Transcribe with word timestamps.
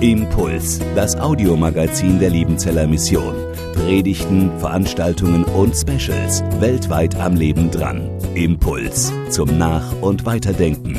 Impuls, 0.00 0.80
das 0.94 1.14
Audiomagazin 1.14 2.18
der 2.18 2.30
Liebenzeller 2.30 2.86
Mission. 2.86 3.34
Predigten, 3.74 4.50
Veranstaltungen 4.58 5.44
und 5.44 5.76
Specials 5.76 6.42
weltweit 6.58 7.14
am 7.16 7.36
Leben 7.36 7.70
dran. 7.70 8.10
Impuls 8.34 9.12
zum 9.28 9.58
Nach- 9.58 9.92
und 10.00 10.24
Weiterdenken. 10.24 10.98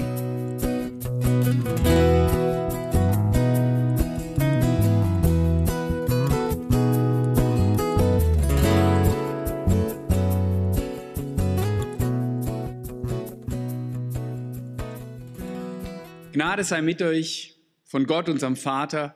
Gnade 16.32 16.64
sei 16.64 16.82
mit 16.82 17.02
euch 17.02 17.53
von 17.94 18.08
Gott, 18.08 18.28
unserem 18.28 18.56
Vater, 18.56 19.16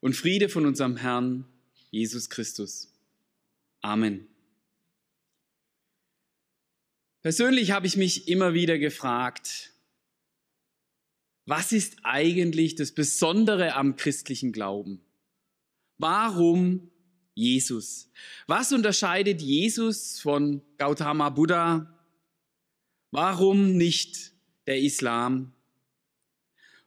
und 0.00 0.16
Friede 0.16 0.48
von 0.48 0.64
unserem 0.64 0.96
Herrn 0.96 1.44
Jesus 1.90 2.30
Christus. 2.30 2.90
Amen. 3.82 4.26
Persönlich 7.20 7.72
habe 7.72 7.86
ich 7.86 7.98
mich 7.98 8.26
immer 8.26 8.54
wieder 8.54 8.78
gefragt, 8.78 9.74
was 11.44 11.72
ist 11.72 11.98
eigentlich 12.02 12.76
das 12.76 12.92
Besondere 12.92 13.74
am 13.74 13.94
christlichen 13.96 14.52
Glauben? 14.52 15.02
Warum 15.98 16.90
Jesus? 17.34 18.10
Was 18.46 18.72
unterscheidet 18.72 19.42
Jesus 19.42 20.18
von 20.18 20.62
Gautama 20.78 21.28
Buddha? 21.28 21.94
Warum 23.10 23.76
nicht 23.76 24.32
der 24.66 24.80
Islam? 24.80 25.52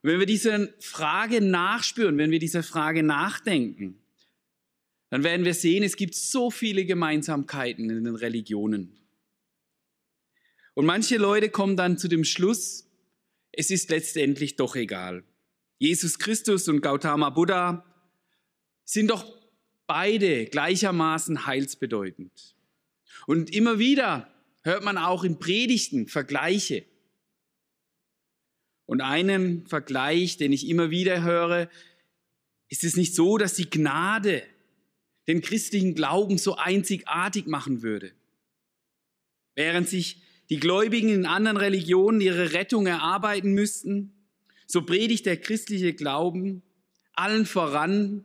Und 0.02 0.10
wenn 0.10 0.20
wir 0.20 0.26
dieser 0.26 0.68
Frage 0.80 1.40
nachspüren, 1.40 2.18
wenn 2.18 2.30
wir 2.30 2.38
dieser 2.38 2.62
Frage 2.62 3.02
nachdenken, 3.02 3.98
dann 5.10 5.24
werden 5.24 5.44
wir 5.44 5.54
sehen, 5.54 5.82
es 5.82 5.96
gibt 5.96 6.14
so 6.14 6.50
viele 6.50 6.84
Gemeinsamkeiten 6.84 7.88
in 7.90 8.04
den 8.04 8.14
Religionen. 8.14 8.96
Und 10.74 10.86
manche 10.86 11.16
Leute 11.16 11.50
kommen 11.50 11.76
dann 11.76 11.98
zu 11.98 12.08
dem 12.08 12.24
Schluss, 12.24 12.86
es 13.50 13.70
ist 13.70 13.90
letztendlich 13.90 14.56
doch 14.56 14.76
egal. 14.76 15.24
Jesus 15.78 16.18
Christus 16.18 16.68
und 16.68 16.82
Gautama 16.82 17.30
Buddha 17.30 17.84
sind 18.84 19.10
doch 19.10 19.24
beide 19.86 20.44
gleichermaßen 20.46 21.46
heilsbedeutend. 21.46 22.54
Und 23.26 23.52
immer 23.52 23.78
wieder 23.78 24.32
hört 24.62 24.84
man 24.84 24.98
auch 24.98 25.24
in 25.24 25.38
Predigten 25.38 26.06
Vergleiche. 26.06 26.84
Und 28.88 29.02
einen 29.02 29.66
Vergleich, 29.66 30.38
den 30.38 30.50
ich 30.50 30.66
immer 30.66 30.90
wieder 30.90 31.22
höre, 31.22 31.68
ist 32.70 32.84
es 32.84 32.96
nicht 32.96 33.14
so, 33.14 33.36
dass 33.36 33.52
die 33.52 33.68
Gnade 33.68 34.42
den 35.26 35.42
christlichen 35.42 35.94
Glauben 35.94 36.38
so 36.38 36.56
einzigartig 36.56 37.46
machen 37.46 37.82
würde. 37.82 38.12
Während 39.54 39.90
sich 39.90 40.22
die 40.48 40.58
Gläubigen 40.58 41.10
in 41.10 41.26
anderen 41.26 41.58
Religionen 41.58 42.22
ihre 42.22 42.54
Rettung 42.54 42.86
erarbeiten 42.86 43.52
müssten, 43.52 44.14
so 44.66 44.80
predigt 44.86 45.26
der 45.26 45.36
christliche 45.36 45.92
Glauben 45.92 46.62
allen 47.12 47.44
voran 47.44 48.24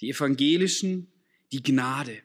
die 0.00 0.10
evangelischen 0.10 1.12
die 1.50 1.64
Gnade. 1.64 2.22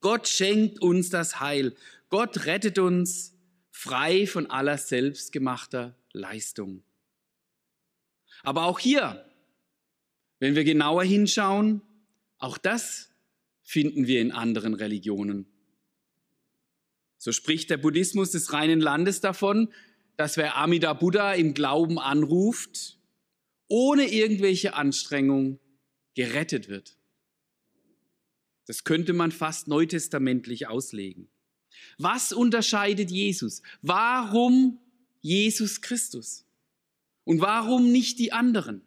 Gott 0.00 0.26
schenkt 0.26 0.82
uns 0.82 1.10
das 1.10 1.38
Heil. 1.38 1.76
Gott 2.08 2.46
rettet 2.46 2.80
uns 2.80 3.36
frei 3.70 4.26
von 4.26 4.50
aller 4.50 4.78
selbstgemachter 4.78 5.96
Leistung. 6.14 6.82
Aber 8.42 8.64
auch 8.64 8.78
hier, 8.78 9.30
wenn 10.38 10.54
wir 10.54 10.64
genauer 10.64 11.04
hinschauen, 11.04 11.82
auch 12.38 12.56
das 12.56 13.10
finden 13.62 14.06
wir 14.06 14.20
in 14.20 14.32
anderen 14.32 14.74
Religionen. 14.74 15.46
So 17.18 17.32
spricht 17.32 17.70
der 17.70 17.78
Buddhismus 17.78 18.30
des 18.32 18.52
reinen 18.52 18.80
Landes 18.80 19.20
davon, 19.20 19.72
dass 20.16 20.36
wer 20.36 20.56
Amida 20.56 20.92
Buddha 20.92 21.32
im 21.32 21.54
Glauben 21.54 21.98
anruft, 21.98 22.98
ohne 23.66 24.12
irgendwelche 24.12 24.74
Anstrengung 24.74 25.58
gerettet 26.14 26.68
wird. 26.68 26.96
Das 28.66 28.84
könnte 28.84 29.12
man 29.12 29.32
fast 29.32 29.68
neutestamentlich 29.68 30.68
auslegen. 30.68 31.28
Was 31.98 32.32
unterscheidet 32.32 33.10
Jesus? 33.10 33.62
Warum 33.82 34.78
Jesus 35.24 35.80
Christus? 35.80 36.44
Und 37.24 37.40
warum 37.40 37.90
nicht 37.90 38.18
die 38.18 38.32
anderen? 38.32 38.82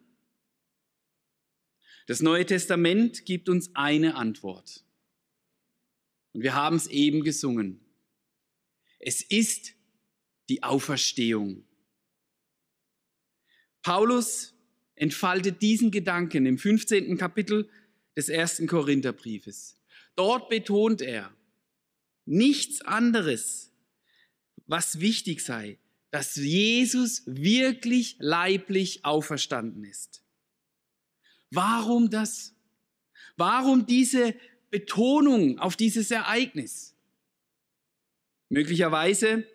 Das 2.06 2.22
Neue 2.22 2.46
Testament 2.46 3.26
gibt 3.26 3.48
uns 3.48 3.74
eine 3.74 4.14
Antwort. 4.14 4.84
Und 6.32 6.42
wir 6.42 6.54
haben 6.54 6.76
es 6.76 6.86
eben 6.86 7.24
gesungen. 7.24 7.80
Es 9.00 9.20
ist 9.20 9.74
die 10.48 10.62
Auferstehung. 10.62 11.64
Paulus 13.82 14.54
entfaltet 14.94 15.60
diesen 15.60 15.90
Gedanken 15.90 16.46
im 16.46 16.56
15. 16.56 17.18
Kapitel 17.18 17.68
des 18.16 18.28
ersten 18.28 18.68
Korintherbriefes. 18.68 19.76
Dort 20.14 20.48
betont 20.50 21.02
er 21.02 21.34
nichts 22.26 22.80
anderes, 22.82 23.72
was 24.66 25.00
wichtig 25.00 25.40
sei, 25.40 25.78
dass 26.10 26.36
Jesus 26.36 27.22
wirklich 27.26 28.16
leiblich 28.18 29.04
auferstanden 29.04 29.84
ist. 29.84 30.22
Warum 31.50 32.10
das? 32.10 32.54
Warum 33.36 33.86
diese 33.86 34.34
Betonung 34.70 35.58
auf 35.58 35.76
dieses 35.76 36.10
Ereignis? 36.10 36.94
Möglicherweise 38.48 39.46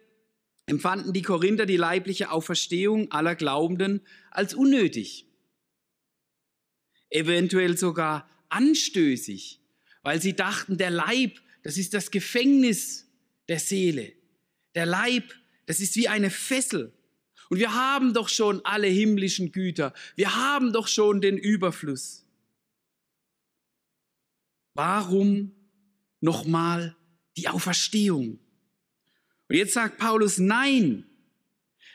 empfanden 0.66 1.14
die 1.14 1.22
Korinther 1.22 1.66
die 1.66 1.78
leibliche 1.78 2.32
Auferstehung 2.32 3.12
aller 3.12 3.36
Glaubenden 3.36 4.02
als 4.32 4.54
unnötig, 4.54 5.28
eventuell 7.10 7.78
sogar 7.78 8.30
anstößig, 8.50 9.60
weil 10.04 10.22
sie 10.22 10.36
dachten, 10.36 10.78
der 10.78 10.92
Leib, 10.92 11.42
das 11.64 11.78
ist 11.78 11.94
das 11.94 12.12
Gefängnis 12.12 13.08
der 13.48 13.60
Seele. 13.60 14.14
Der 14.76 14.86
Leib, 14.86 15.34
das 15.66 15.80
ist 15.80 15.96
wie 15.96 16.08
eine 16.08 16.30
Fessel. 16.30 16.94
Und 17.50 17.60
wir 17.60 17.74
haben 17.74 18.14
doch 18.14 18.30
schon 18.30 18.64
alle 18.66 18.88
himmlischen 18.88 19.52
Güter. 19.52 19.94
Wir 20.16 20.36
haben 20.36 20.74
doch 20.74 20.88
schon 20.88 21.22
den 21.22 21.38
Überfluss. 21.38 22.26
Warum 24.74 25.52
nochmal 26.20 26.96
die 27.38 27.48
Auferstehung? 27.48 28.40
Und 29.50 29.56
jetzt 29.56 29.74
sagt 29.74 30.00
Paulus, 30.00 30.40
nein, 30.40 31.06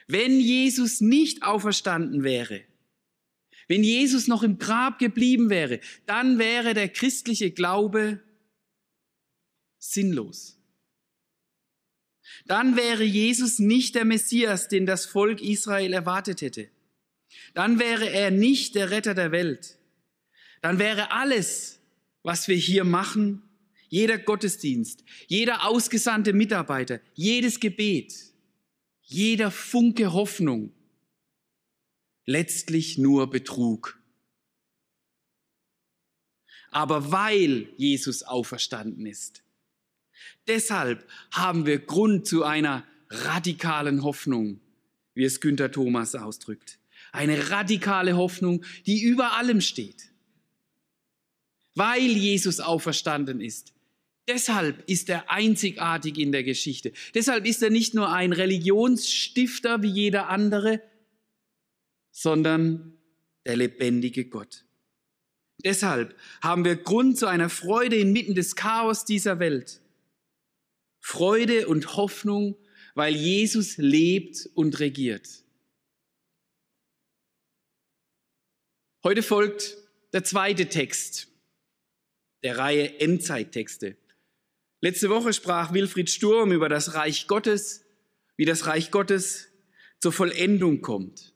wenn 0.07 0.41
Jesus 0.41 1.01
nicht 1.01 1.43
auferstanden 1.43 2.23
wäre, 2.23 2.63
wenn 3.67 3.85
Jesus 3.85 4.27
noch 4.29 4.43
im 4.43 4.59
Grab 4.59 4.99
geblieben 4.99 5.51
wäre, 5.51 5.81
dann 6.07 6.39
wäre 6.39 6.73
der 6.73 6.89
christliche 6.89 7.51
Glaube 7.51 8.23
sinnlos. 9.79 10.58
Dann 12.49 12.77
wäre 12.77 13.05
Jesus 13.05 13.59
nicht 13.59 13.95
der 13.95 14.07
Messias, 14.07 14.69
den 14.69 14.87
das 14.87 15.05
Volk 15.05 15.43
Israel 15.43 15.93
erwartet 15.93 16.41
hätte. 16.41 16.71
Dann 17.53 17.79
wäre 17.79 18.09
er 18.09 18.31
nicht 18.31 18.75
der 18.75 18.91
Retter 18.91 19.15
der 19.15 19.33
Welt. 19.33 19.79
Dann 20.63 20.79
wäre 20.79 21.13
alles, 21.13 21.79
was 22.23 22.49
wir 22.49 22.57
hier 22.57 22.85
machen, 22.85 23.43
jeder 23.91 24.19
Gottesdienst, 24.19 25.05
jeder 25.27 25.67
ausgesandte 25.67 26.33
Mitarbeiter, 26.33 27.01
jedes 27.15 27.61
Gebet, 27.61 28.15
jeder 29.03 29.51
Funke 29.51 30.13
Hoffnung 30.15 30.73
letztlich 32.25 32.97
nur 32.97 33.29
Betrug. 33.29 34.01
Aber 36.71 37.13
weil 37.13 37.69
Jesus 37.77 38.23
auferstanden 38.23 39.05
ist, 39.07 39.43
deshalb 40.47 41.07
haben 41.31 41.67
wir 41.67 41.79
Grund 41.79 42.27
zu 42.27 42.45
einer 42.45 42.85
radikalen 43.11 44.03
Hoffnung, 44.03 44.61
wie 45.15 45.25
es 45.25 45.41
Günther 45.41 45.71
Thomas 45.71 46.15
ausdrückt. 46.15 46.79
Eine 47.13 47.51
radikale 47.51 48.17
Hoffnung, 48.17 48.65
die 48.87 49.03
über 49.03 49.33
allem 49.33 49.61
steht. 49.61 50.11
Weil 51.75 52.01
Jesus 52.01 52.61
auferstanden 52.61 53.41
ist, 53.41 53.73
Deshalb 54.29 54.87
ist 54.87 55.09
er 55.09 55.31
einzigartig 55.31 56.19
in 56.19 56.33
der 56.33 56.45
Geschichte. 56.45 56.93
Deshalb 57.15 57.47
ist 57.47 57.63
er 57.63 57.71
nicht 57.71 57.95
nur 57.95 58.13
ein 58.13 58.35
Religionsstifter 58.35 59.83
wie 59.83 59.89
jeder 59.89 60.29
andere, 60.29 60.83
sondern 62.11 62.99
der 63.47 63.57
lebendige 63.57 64.27
Gott. 64.27 64.67
Deshalb 65.65 66.15
haben 66.43 66.67
wir 66.67 66.77
Grund 66.77 67.17
zu 67.17 67.27
einer 67.27 67.49
Freude 67.49 67.97
inmitten 67.97 68.35
des 68.35 68.55
Chaos 68.55 69.07
dieser 69.07 69.39
Welt. 69.39 69.81
Freude 71.09 71.69
und 71.69 71.97
Hoffnung, 71.97 72.55
weil 72.95 73.17
Jesus 73.17 73.79
lebt 73.79 74.47
und 74.53 74.79
regiert. 74.79 75.27
Heute 79.03 79.23
folgt 79.23 79.79
der 80.13 80.23
zweite 80.25 80.69
Text 80.69 81.29
der 82.43 82.59
Reihe 82.59 83.01
Endzeittexte. 83.01 83.97
Letzte 84.83 85.09
Woche 85.09 85.33
sprach 85.33 85.73
Wilfried 85.73 86.11
Sturm 86.11 86.53
über 86.53 86.69
das 86.69 86.93
Reich 86.93 87.27
Gottes, 87.27 87.87
wie 88.37 88.45
das 88.45 88.67
Reich 88.67 88.91
Gottes 88.91 89.49
zur 90.01 90.13
Vollendung 90.13 90.83
kommt. 90.83 91.33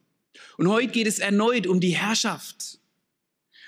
Und 0.58 0.69
heute 0.69 0.92
geht 0.92 1.06
es 1.06 1.19
erneut 1.19 1.66
um 1.66 1.80
die 1.80 1.96
Herrschaft, 1.96 2.78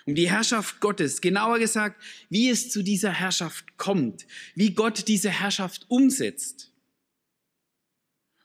um 0.07 0.15
die 0.15 0.31
Herrschaft 0.31 0.81
Gottes, 0.81 1.21
genauer 1.21 1.59
gesagt, 1.59 2.03
wie 2.29 2.51
es 2.51 2.71
zu 2.71 2.83
dieser 2.83 3.11
Herrschaft 3.11 3.77
kommt, 3.77 4.27
wie 4.55 4.75
Gott 4.75 5.09
diese 5.09 5.31
Herrschaft 5.31 5.87
umsetzt. 5.89 6.73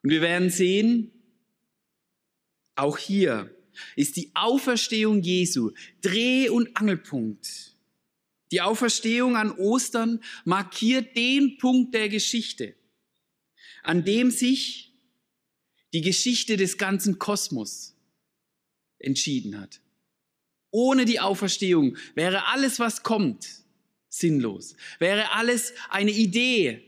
Und 0.01 0.11
wir 0.11 0.21
werden 0.21 0.49
sehen, 0.49 1.11
auch 2.75 2.97
hier 2.97 3.53
ist 3.95 4.15
die 4.15 4.31
Auferstehung 4.33 5.21
Jesu 5.21 5.71
Dreh- 6.01 6.49
und 6.49 6.75
Angelpunkt. 6.77 7.75
Die 8.51 8.61
Auferstehung 8.61 9.35
an 9.35 9.51
Ostern 9.51 10.23
markiert 10.45 11.15
den 11.15 11.57
Punkt 11.57 11.93
der 11.93 12.09
Geschichte, 12.09 12.75
an 13.83 14.05
dem 14.05 14.31
sich 14.31 14.93
die 15.93 16.01
Geschichte 16.01 16.55
des 16.57 16.77
ganzen 16.77 17.19
Kosmos 17.19 17.95
entschieden 18.97 19.59
hat. 19.59 19.81
Ohne 20.71 21.05
die 21.05 21.19
Auferstehung 21.19 21.97
wäre 22.15 22.47
alles, 22.47 22.79
was 22.79 23.03
kommt, 23.03 23.47
sinnlos. 24.09 24.75
Wäre 24.99 25.31
alles 25.33 25.73
eine 25.89 26.11
Idee, 26.11 26.83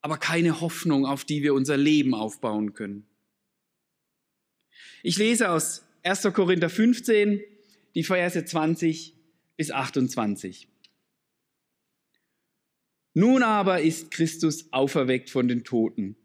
aber 0.00 0.16
keine 0.18 0.60
Hoffnung, 0.60 1.06
auf 1.06 1.24
die 1.24 1.42
wir 1.42 1.54
unser 1.54 1.76
Leben 1.76 2.14
aufbauen 2.14 2.74
können. 2.74 3.06
Ich 5.02 5.16
lese 5.18 5.50
aus 5.50 5.84
1. 6.02 6.22
Korinther 6.32 6.70
15, 6.70 7.40
die 7.94 8.04
Verse 8.04 8.44
20 8.44 9.14
bis 9.56 9.70
28. 9.70 10.68
Nun 13.14 13.42
aber 13.42 13.80
ist 13.80 14.10
Christus 14.10 14.72
auferweckt 14.72 15.30
von 15.30 15.48
den 15.48 15.64
Toten, 15.64 16.16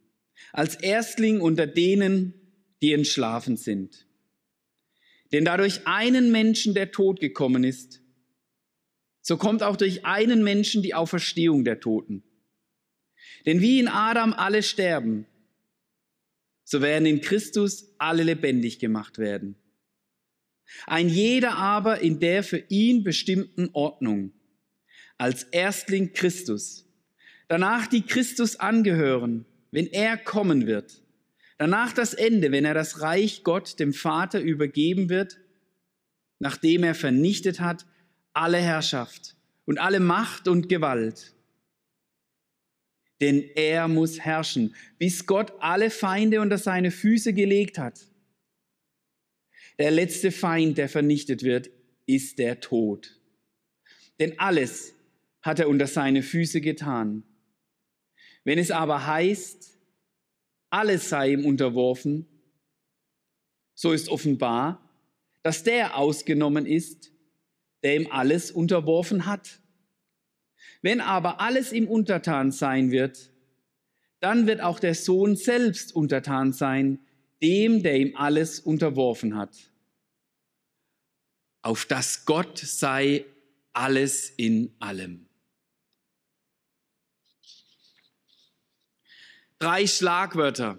als 0.52 0.76
Erstling 0.76 1.42
unter 1.42 1.66
denen, 1.66 2.34
die 2.82 2.94
entschlafen 2.94 3.58
sind. 3.58 4.06
Denn 5.34 5.46
da 5.46 5.58
durch 5.58 5.86
einen 5.88 6.32
Menschen 6.32 6.74
der 6.74 6.92
Tod 6.92 7.20
gekommen 7.20 7.64
ist, 7.64 8.02
so 9.22 9.36
kommt 9.36 9.64
auch 9.64 9.76
durch 9.76 10.06
einen 10.06 10.44
Menschen 10.44 10.84
die 10.84 10.94
Auferstehung 10.94 11.64
der 11.64 11.80
Toten. 11.80 12.24
Denn 13.46 13.60
wie 13.60 13.80
in 13.80 13.88
Adam 13.88 14.32
alle 14.34 14.64
sterben, 14.64 15.26
so 16.64 16.82
werden 16.82 17.06
in 17.06 17.22
Christus 17.22 17.94
alle 17.98 18.24
lebendig 18.24 18.80
gemacht 18.80 19.18
werden. 19.18 19.56
Ein 20.86 21.10
jeder 21.10 21.58
aber 21.58 22.00
in 22.00 22.20
der 22.20 22.44
für 22.44 22.64
ihn 22.70 23.04
bestimmten 23.04 23.70
Ordnung, 23.74 24.34
als 25.18 25.44
Erstling 25.44 26.14
Christus, 26.14 26.86
danach 27.48 27.88
die 27.88 28.02
Christus 28.04 28.56
angehören, 28.58 29.46
wenn 29.72 29.88
er 29.88 30.18
kommen 30.18 30.68
wird, 30.68 31.03
danach 31.58 31.94
das 31.94 32.14
Ende, 32.14 32.52
wenn 32.52 32.66
er 32.66 32.74
das 32.74 33.02
Reich 33.02 33.44
Gott 33.44 33.80
dem 33.80 33.94
Vater 33.94 34.40
übergeben 34.40 35.10
wird, 35.10 35.40
nachdem 36.40 36.84
er 36.84 36.96
vernichtet 36.96 37.60
hat 37.60 37.86
alle 38.34 38.58
Herrschaft 38.58 39.36
und 39.66 39.80
alle 39.80 40.00
Macht 40.00 40.48
und 40.48 40.70
Gewalt 40.70 41.34
denn 43.24 43.50
er 43.56 43.88
muss 43.88 44.20
herrschen, 44.20 44.76
bis 44.98 45.26
Gott 45.26 45.54
alle 45.60 45.90
Feinde 45.90 46.42
unter 46.42 46.58
seine 46.58 46.92
Füße 46.92 47.34
gelegt 47.34 47.78
hat. 47.78 48.06
Der 49.80 49.92
letzte 49.92 50.30
Feind, 50.30 50.78
der 50.78 50.90
vernichtet 50.90 51.42
wird, 51.42 51.70
ist 52.06 52.38
der 52.38 52.60
Tod. 52.60 53.18
Denn 54.20 54.38
alles 54.40 54.94
hat 55.42 55.60
er 55.60 55.70
unter 55.70 55.88
seine 55.88 56.22
Füße 56.22 56.60
getan. 56.60 57.24
Wenn 58.44 58.60
es 58.60 58.72
aber 58.72 59.08
heißt, 59.08 59.73
alles 60.74 61.10
sei 61.10 61.34
ihm 61.34 61.46
unterworfen, 61.46 62.25
so 63.75 63.92
ist 63.92 64.10
offenbar, 64.10 64.81
dass 65.44 65.62
der 65.62 65.98
ausgenommen 65.98 66.66
ist, 66.66 67.12
der 67.84 67.96
ihm 67.98 68.08
alles 68.10 68.50
unterworfen 68.50 69.28
hat. 69.28 69.60
Wenn 70.81 71.00
aber 71.00 71.40
alles 71.40 71.74
ihm 71.74 71.88
untertan 71.88 72.52
sein 72.52 72.90
wird, 72.90 73.31
dann 74.20 74.48
wird 74.48 74.62
auch 74.62 74.80
der 74.80 74.96
Sohn 74.96 75.36
selbst 75.36 75.96
untertan 75.96 76.54
sein, 76.54 77.00
dem, 77.44 77.84
der 77.84 77.98
ihm 77.98 78.16
alles 78.16 78.60
unterworfen 78.60 79.36
hat. 79.36 79.56
Auf 81.62 81.86
das 81.86 82.25
Gott 82.25 82.58
sei 82.58 83.25
alles 83.74 84.31
in 84.38 84.74
allem. 84.80 85.28
Drei 89.63 89.88
Schlagwörter, 89.88 90.77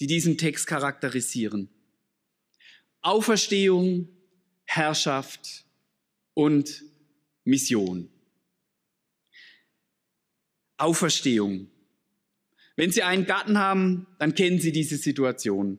die 0.00 0.08
diesen 0.08 0.38
Text 0.38 0.66
charakterisieren. 0.66 1.68
Auferstehung, 3.00 4.08
Herrschaft 4.64 5.64
und 6.34 6.82
Mission. 7.44 8.10
Auferstehung. 10.78 11.70
Wenn 12.74 12.90
Sie 12.90 13.04
einen 13.04 13.24
Garten 13.24 13.56
haben, 13.56 14.08
dann 14.18 14.34
kennen 14.34 14.58
Sie 14.58 14.72
diese 14.72 14.96
Situation. 14.96 15.78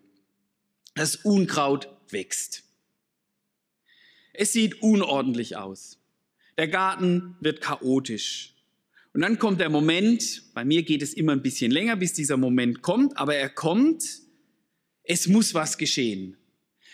Das 0.95 1.18
Unkraut 1.18 1.89
wächst. 2.07 2.63
Es 4.31 4.54
sieht 4.54 4.81
unordentlich 4.81 5.57
aus. 5.57 6.00
Der 6.57 6.69
Garten 6.69 7.36
wird 7.42 7.59
chaotisch. 7.59 8.56
Und 9.18 9.24
dann 9.24 9.40
kommt 9.40 9.60
der 9.60 9.72
Moment, 9.72 10.44
bei 10.54 10.64
mir 10.64 10.84
geht 10.84 11.02
es 11.02 11.16
immer 11.16 11.31
ein 11.31 11.42
bisschen 11.42 11.72
länger, 11.72 11.96
bis 11.96 12.14
dieser 12.14 12.38
Moment 12.38 12.84
kommt, 12.84 13.18
aber 13.18 13.34
er 13.34 13.50
kommt, 13.50 14.04
es 15.02 15.25
muss 15.25 15.56
was 15.56 15.80
geschehen. 15.80 16.38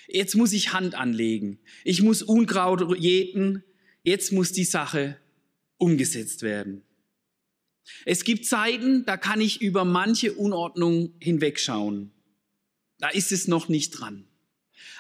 Jetzt 0.08 0.34
muss 0.34 0.54
ich 0.54 0.72
Hand 0.72 0.96
anlegen. 0.96 1.60
Ich 1.84 2.02
muss 2.02 2.24
Unkraut 2.24 2.98
jäten. 2.98 3.66
Jetzt 4.04 4.32
muss 4.32 4.54
die 4.54 4.64
Sache 4.64 5.18
umgesetzt 5.76 6.44
werden. 6.44 6.84
Es 8.06 8.24
gibt 8.24 8.46
Zeiten, 8.46 9.04
da 9.04 9.18
kann 9.18 9.42
ich 9.42 9.62
über 9.62 9.84
manche 9.84 10.32
Unordnung 10.32 11.12
hinwegschauen. 11.20 12.14
Da 13.00 13.10
ist 13.10 13.34
es 13.34 13.50
noch 13.50 13.68
nicht 13.68 14.00
dran. 14.00 14.30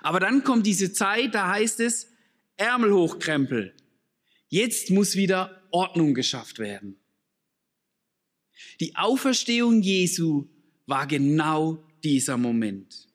Aber 0.01 0.19
dann 0.19 0.43
kommt 0.43 0.67
diese 0.67 0.91
Zeit, 0.91 1.33
da 1.33 1.47
heißt 1.47 1.79
es, 1.79 2.09
Ärmel 2.57 2.91
hochkrempel. 2.91 3.73
Jetzt 4.49 4.89
muss 4.89 5.15
wieder 5.15 5.63
Ordnung 5.71 6.15
geschafft 6.15 6.59
werden. 6.59 6.97
Die 8.79 8.95
Auferstehung 8.95 9.81
Jesu 9.81 10.47
war 10.85 11.07
genau 11.07 11.83
dieser 12.03 12.37
Moment. 12.37 13.07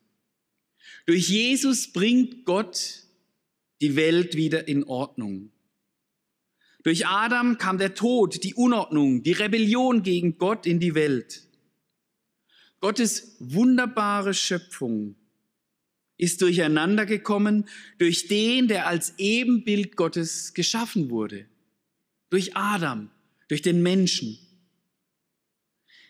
Durch 1.05 1.29
Jesus 1.29 1.91
bringt 1.91 2.45
Gott 2.45 3.03
die 3.81 3.95
Welt 3.95 4.35
wieder 4.35 4.67
in 4.67 4.83
Ordnung. 4.83 5.51
Durch 6.83 7.07
Adam 7.07 7.57
kam 7.57 7.77
der 7.77 7.93
Tod, 7.93 8.43
die 8.43 8.53
Unordnung, 8.53 9.23
die 9.23 9.33
Rebellion 9.33 10.03
gegen 10.03 10.37
Gott 10.37 10.65
in 10.65 10.79
die 10.79 10.95
Welt. 10.95 11.43
Gottes 12.79 13.35
wunderbare 13.39 14.33
Schöpfung 14.33 15.15
ist 16.17 16.41
durcheinander 16.41 17.05
gekommen 17.05 17.67
durch 17.97 18.27
den, 18.27 18.67
der 18.67 18.87
als 18.87 19.13
Ebenbild 19.17 19.95
Gottes 19.95 20.53
geschaffen 20.53 21.09
wurde. 21.09 21.45
Durch 22.29 22.55
Adam, 22.55 23.09
durch 23.47 23.61
den 23.61 23.81
Menschen. 23.81 24.37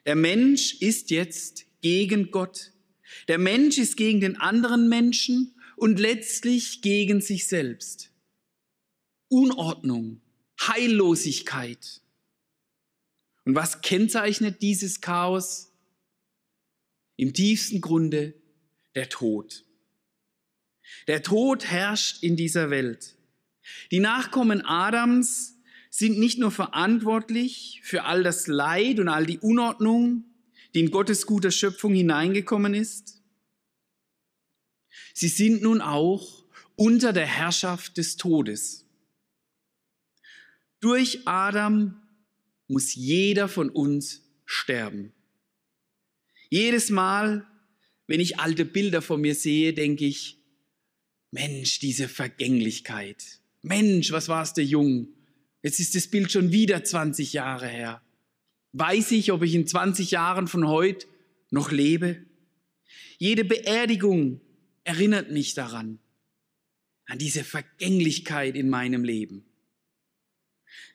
Der 0.05 0.15
Mensch 0.15 0.75
ist 0.81 1.11
jetzt 1.11 1.65
gegen 1.81 2.31
Gott. 2.31 2.71
Der 3.27 3.37
Mensch 3.37 3.77
ist 3.77 3.97
gegen 3.97 4.21
den 4.21 4.37
anderen 4.37 4.89
Menschen 4.89 5.55
und 5.75 5.99
letztlich 5.99 6.81
gegen 6.81 7.21
sich 7.21 7.47
selbst. 7.47 8.11
Unordnung, 9.29 10.21
Heillosigkeit. 10.59 12.01
Und 13.45 13.55
was 13.55 13.81
kennzeichnet 13.81 14.61
dieses 14.61 15.01
Chaos? 15.01 15.71
Im 17.15 17.33
tiefsten 17.33 17.81
Grunde 17.81 18.33
der 18.95 19.09
Tod. 19.09 19.65
Der 21.07 21.21
Tod 21.21 21.65
herrscht 21.65 22.23
in 22.23 22.35
dieser 22.35 22.69
Welt. 22.69 23.15
Die 23.91 23.99
Nachkommen 23.99 24.65
Adams 24.65 25.58
sind 25.89 26.19
nicht 26.19 26.39
nur 26.39 26.51
verantwortlich 26.51 27.81
für 27.83 28.03
all 28.03 28.23
das 28.23 28.47
Leid 28.47 28.99
und 28.99 29.07
all 29.07 29.25
die 29.25 29.39
Unordnung, 29.39 30.25
die 30.73 30.81
in 30.81 30.91
Gottes 30.91 31.25
guter 31.25 31.51
Schöpfung 31.51 31.93
hineingekommen 31.93 32.73
ist. 32.73 33.21
Sie 35.13 35.27
sind 35.27 35.61
nun 35.61 35.81
auch 35.81 36.45
unter 36.75 37.11
der 37.11 37.25
Herrschaft 37.25 37.97
des 37.97 38.15
Todes. 38.17 38.85
Durch 40.79 41.27
Adam 41.27 41.99
muss 42.67 42.95
jeder 42.95 43.49
von 43.49 43.69
uns 43.69 44.21
sterben. 44.45 45.11
Jedes 46.49 46.89
Mal, 46.89 47.45
wenn 48.07 48.19
ich 48.19 48.39
alte 48.39 48.63
Bilder 48.63 49.01
von 49.01 49.19
mir 49.19 49.35
sehe, 49.35 49.73
denke 49.73 50.05
ich, 50.05 50.37
Mensch, 51.31 51.79
diese 51.79 52.07
Vergänglichkeit. 52.07 53.39
Mensch, 53.61 54.11
was 54.11 54.29
warst 54.29 54.57
du 54.57 54.61
jung? 54.61 55.09
Jetzt 55.61 55.79
ist 55.79 55.95
das 55.95 56.07
Bild 56.07 56.31
schon 56.31 56.51
wieder 56.51 56.83
20 56.83 57.33
Jahre 57.33 57.67
her. 57.67 58.01
Weiß 58.71 59.11
ich, 59.11 59.31
ob 59.31 59.43
ich 59.43 59.55
in 59.55 59.67
20 59.67 60.11
Jahren 60.11 60.47
von 60.47 60.67
heute 60.67 61.07
noch 61.49 61.71
lebe? 61.71 62.25
Jede 63.17 63.43
Beerdigung 63.43 64.39
erinnert 64.83 65.31
mich 65.31 65.53
daran, 65.53 65.99
an 67.05 67.17
diese 67.17 67.43
Vergänglichkeit 67.43 68.55
in 68.55 68.69
meinem 68.69 69.03
Leben. 69.03 69.45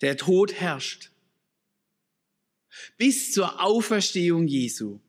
Der 0.01 0.17
Tod 0.17 0.55
herrscht 0.55 1.11
bis 2.97 3.33
zur 3.33 3.63
Auferstehung 3.63 4.47
Jesu. 4.47 5.01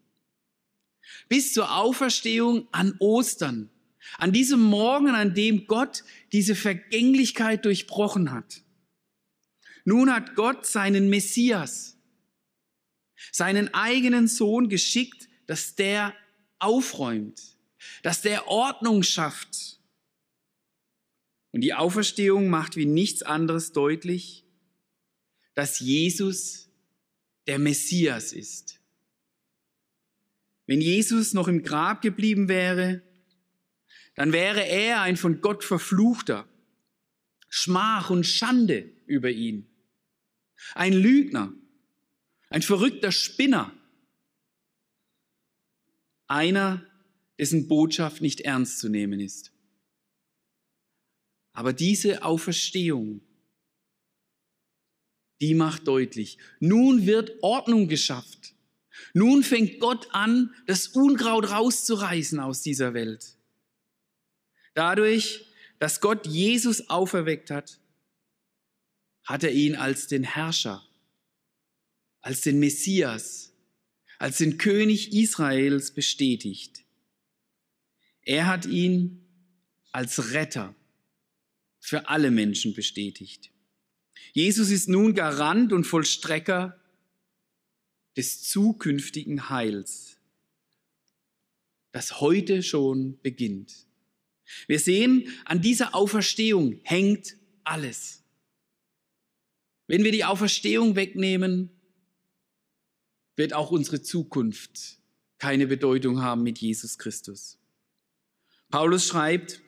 Bis 1.28 1.54
zur 1.54 1.76
Auferstehung 1.76 2.68
an 2.72 2.96
Ostern. 3.00 3.70
An 4.18 4.32
diesem 4.32 4.62
Morgen, 4.62 5.10
an 5.10 5.34
dem 5.34 5.66
Gott 5.66 6.04
diese 6.32 6.56
Vergänglichkeit 6.56 7.66
durchbrochen 7.66 8.32
hat. 8.32 8.62
Nun 9.86 10.12
hat 10.12 10.36
Gott 10.36 10.66
seinen 10.66 11.10
Messias, 11.10 11.98
seinen 13.32 13.74
eigenen 13.74 14.28
Sohn 14.28 14.68
geschickt, 14.68 15.30
dass 15.48 15.76
der 15.76 16.14
aufräumt, 16.60 17.42
dass 18.02 18.22
der 18.22 18.48
Ordnung 18.48 19.04
schafft. 19.04 19.80
Und 21.52 21.62
die 21.62 21.74
Auferstehung 21.74 22.50
macht 22.50 22.76
wie 22.76 22.86
nichts 22.86 23.24
anderes 23.24 23.72
deutlich, 23.72 24.44
dass 25.54 25.80
Jesus 25.80 26.68
der 27.48 27.60
Messias 27.60 28.34
ist. 28.34 28.82
Wenn 30.66 30.82
Jesus 30.82 31.34
noch 31.34 31.48
im 31.48 31.64
Grab 31.64 32.02
geblieben 32.02 32.48
wäre, 32.48 33.04
dann 34.16 34.34
wäre 34.34 34.66
er 34.66 35.02
ein 35.02 35.16
von 35.16 35.42
Gott 35.42 35.64
verfluchter, 35.64 36.48
Schmach 37.50 38.10
und 38.10 38.26
Schande 38.26 38.92
über 39.06 39.30
ihn, 39.30 39.68
ein 40.74 40.94
Lügner, 40.94 41.54
ein 42.50 42.62
verrückter 42.62 43.12
Spinner, 43.12 43.74
einer, 46.28 46.86
dessen 47.38 47.68
Botschaft 47.68 48.22
nicht 48.22 48.42
ernst 48.42 48.80
zu 48.80 48.90
nehmen 48.90 49.20
ist. 49.20 49.52
Aber 51.54 51.74
diese 51.74 52.24
Auferstehung, 52.24 53.22
die 55.42 55.54
macht 55.54 55.88
deutlich, 55.88 56.38
nun 56.60 57.06
wird 57.06 57.32
Ordnung 57.42 57.88
geschafft. 57.88 58.54
Nun 59.14 59.44
fängt 59.44 59.80
Gott 59.80 60.08
an, 60.12 60.54
das 60.68 60.88
Unkraut 60.88 61.50
rauszureißen 61.50 62.40
aus 62.40 62.62
dieser 62.62 62.94
Welt. 62.94 63.38
Dadurch, 64.74 65.46
dass 65.80 66.02
Gott 66.02 66.28
Jesus 66.28 66.90
auferweckt 66.90 67.52
hat, 67.52 67.80
hat 69.26 69.44
er 69.44 69.52
ihn 69.52 69.76
als 69.76 70.08
den 70.08 70.24
Herrscher, 70.24 70.88
als 72.22 72.42
den 72.42 72.60
Messias, 72.60 73.52
als 74.20 74.38
den 74.38 74.58
König 74.58 75.14
Israels 75.14 75.92
bestätigt. 75.92 76.84
Er 78.22 78.48
hat 78.48 78.66
ihn 78.66 79.26
als 79.92 80.32
Retter 80.32 80.76
für 81.80 82.10
alle 82.10 82.32
Menschen 82.32 82.74
bestätigt. 82.74 83.52
Jesus 84.34 84.70
ist 84.70 84.90
nun 84.90 85.14
Garant 85.14 85.72
und 85.72 85.86
Vollstrecker 85.86 86.80
des 88.18 88.44
zukünftigen 88.44 89.50
Heils, 89.50 90.18
das 91.92 92.20
heute 92.20 92.64
schon 92.64 93.20
beginnt. 93.22 93.86
Wir 94.68 94.80
sehen, 94.80 95.30
an 95.46 95.62
dieser 95.62 95.96
Auferstehung 95.96 96.80
hängt 96.84 97.38
alles. 97.64 98.25
Wenn 99.88 100.04
wir 100.04 100.12
die 100.12 100.26
Auferstehung 100.26 100.96
wegnehmen, 100.96 101.70
wird 103.36 103.54
auch 103.54 103.72
unsere 103.72 104.02
Zukunft 104.02 105.00
keine 105.38 105.68
Bedeutung 105.68 106.22
haben 106.22 106.44
mit 106.44 106.60
Jesus 106.60 106.98
Christus. 106.98 107.60
Paulus 108.70 109.08
schreibt, 109.08 109.62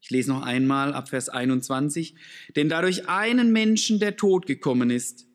ich 0.00 0.10
lese 0.10 0.30
noch 0.30 0.42
einmal 0.42 0.94
ab 0.94 1.10
Vers 1.10 1.28
21, 1.28 2.14
denn 2.56 2.68
da 2.68 2.80
durch 2.80 3.08
einen 3.08 3.52
Menschen 3.52 3.98
der 3.98 4.16
Tod 4.16 4.46
gekommen 4.46 4.90
ist, 4.90 5.26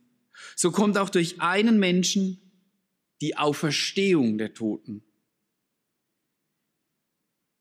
so 0.55 0.71
kommt 0.71 0.97
auch 0.97 1.09
durch 1.09 1.39
einen 1.41 1.79
Menschen 1.79 2.41
die 3.21 3.37
Auferstehung 3.37 4.37
der 4.37 4.53
Toten. 4.53 5.03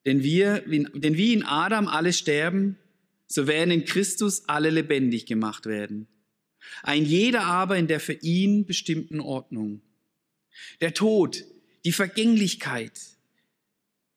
Denn, 0.07 0.23
wir, 0.23 0.61
denn 0.61 1.17
wie 1.17 1.33
in 1.33 1.45
Adam 1.45 1.89
alle 1.89 2.13
sterben, 2.13 2.79
so 3.27 3.47
werden 3.47 3.71
in 3.71 3.85
Christus 3.85 4.49
alle 4.49 4.71
lebendig 4.71 5.27
gemacht 5.27 5.67
werden. 5.67 6.09
Ein 6.83 7.05
jeder 7.05 7.45
aber 7.45 7.77
in 7.77 7.87
der 7.87 8.01
für 8.01 8.15
ihn 8.15 8.67
bestimmten 8.67 9.21
Ordnung. 9.21 9.83
Der 10.81 10.95
Tod, 10.95 11.45
die 11.85 11.93
Vergänglichkeit 11.93 13.01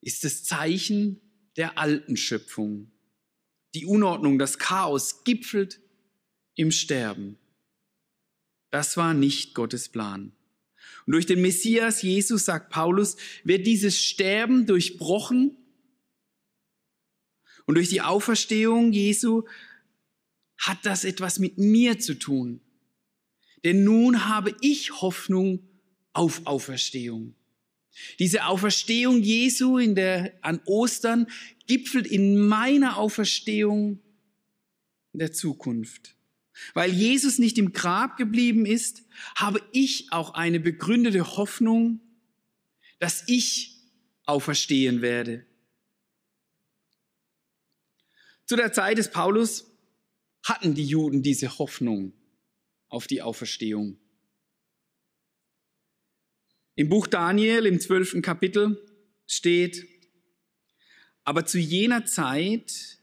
ist 0.00 0.24
das 0.24 0.44
Zeichen 0.44 1.20
der 1.56 1.78
alten 1.78 2.16
Schöpfung. 2.16 2.90
Die 3.74 3.84
Unordnung, 3.84 4.38
das 4.38 4.58
Chaos 4.58 5.24
gipfelt 5.24 5.80
im 6.54 6.70
Sterben. 6.70 7.38
Das 8.70 8.96
war 8.96 9.14
nicht 9.14 9.54
Gottes 9.54 9.88
Plan. 9.88 10.32
Und 11.06 11.12
durch 11.12 11.26
den 11.26 11.40
Messias 11.40 12.02
Jesus, 12.02 12.44
sagt 12.44 12.70
Paulus, 12.70 13.16
wird 13.44 13.66
dieses 13.66 14.02
Sterben 14.02 14.66
durchbrochen 14.66 15.56
und 17.68 17.74
durch 17.74 17.90
die 17.90 18.00
Auferstehung 18.00 18.92
Jesu 18.94 19.42
hat 20.56 20.78
das 20.84 21.04
etwas 21.04 21.38
mit 21.38 21.58
mir 21.58 21.98
zu 21.98 22.18
tun. 22.18 22.62
Denn 23.62 23.84
nun 23.84 24.26
habe 24.26 24.56
ich 24.62 25.02
Hoffnung 25.02 25.60
auf 26.14 26.46
Auferstehung. 26.46 27.34
Diese 28.20 28.46
Auferstehung 28.46 29.22
Jesu 29.22 29.76
in 29.76 29.94
der, 29.94 30.32
an 30.40 30.62
Ostern 30.64 31.26
gipfelt 31.66 32.06
in 32.06 32.38
meiner 32.38 32.96
Auferstehung 32.96 34.00
in 35.12 35.18
der 35.18 35.34
Zukunft. 35.34 36.16
Weil 36.72 36.90
Jesus 36.90 37.38
nicht 37.38 37.58
im 37.58 37.74
Grab 37.74 38.16
geblieben 38.16 38.64
ist, 38.64 39.02
habe 39.34 39.60
ich 39.72 40.10
auch 40.10 40.32
eine 40.32 40.58
begründete 40.58 41.36
Hoffnung, 41.36 42.00
dass 42.98 43.24
ich 43.26 43.76
auferstehen 44.24 45.02
werde. 45.02 45.44
Zu 48.48 48.56
der 48.56 48.72
Zeit 48.72 48.96
des 48.96 49.10
Paulus 49.10 49.70
hatten 50.42 50.74
die 50.74 50.86
Juden 50.86 51.22
diese 51.22 51.58
Hoffnung 51.58 52.14
auf 52.88 53.06
die 53.06 53.20
Auferstehung. 53.20 53.98
Im 56.74 56.88
Buch 56.88 57.06
Daniel 57.06 57.66
im 57.66 57.78
zwölften 57.78 58.22
Kapitel 58.22 58.82
steht, 59.26 59.86
aber 61.24 61.44
zu 61.44 61.58
jener 61.58 62.06
Zeit 62.06 62.98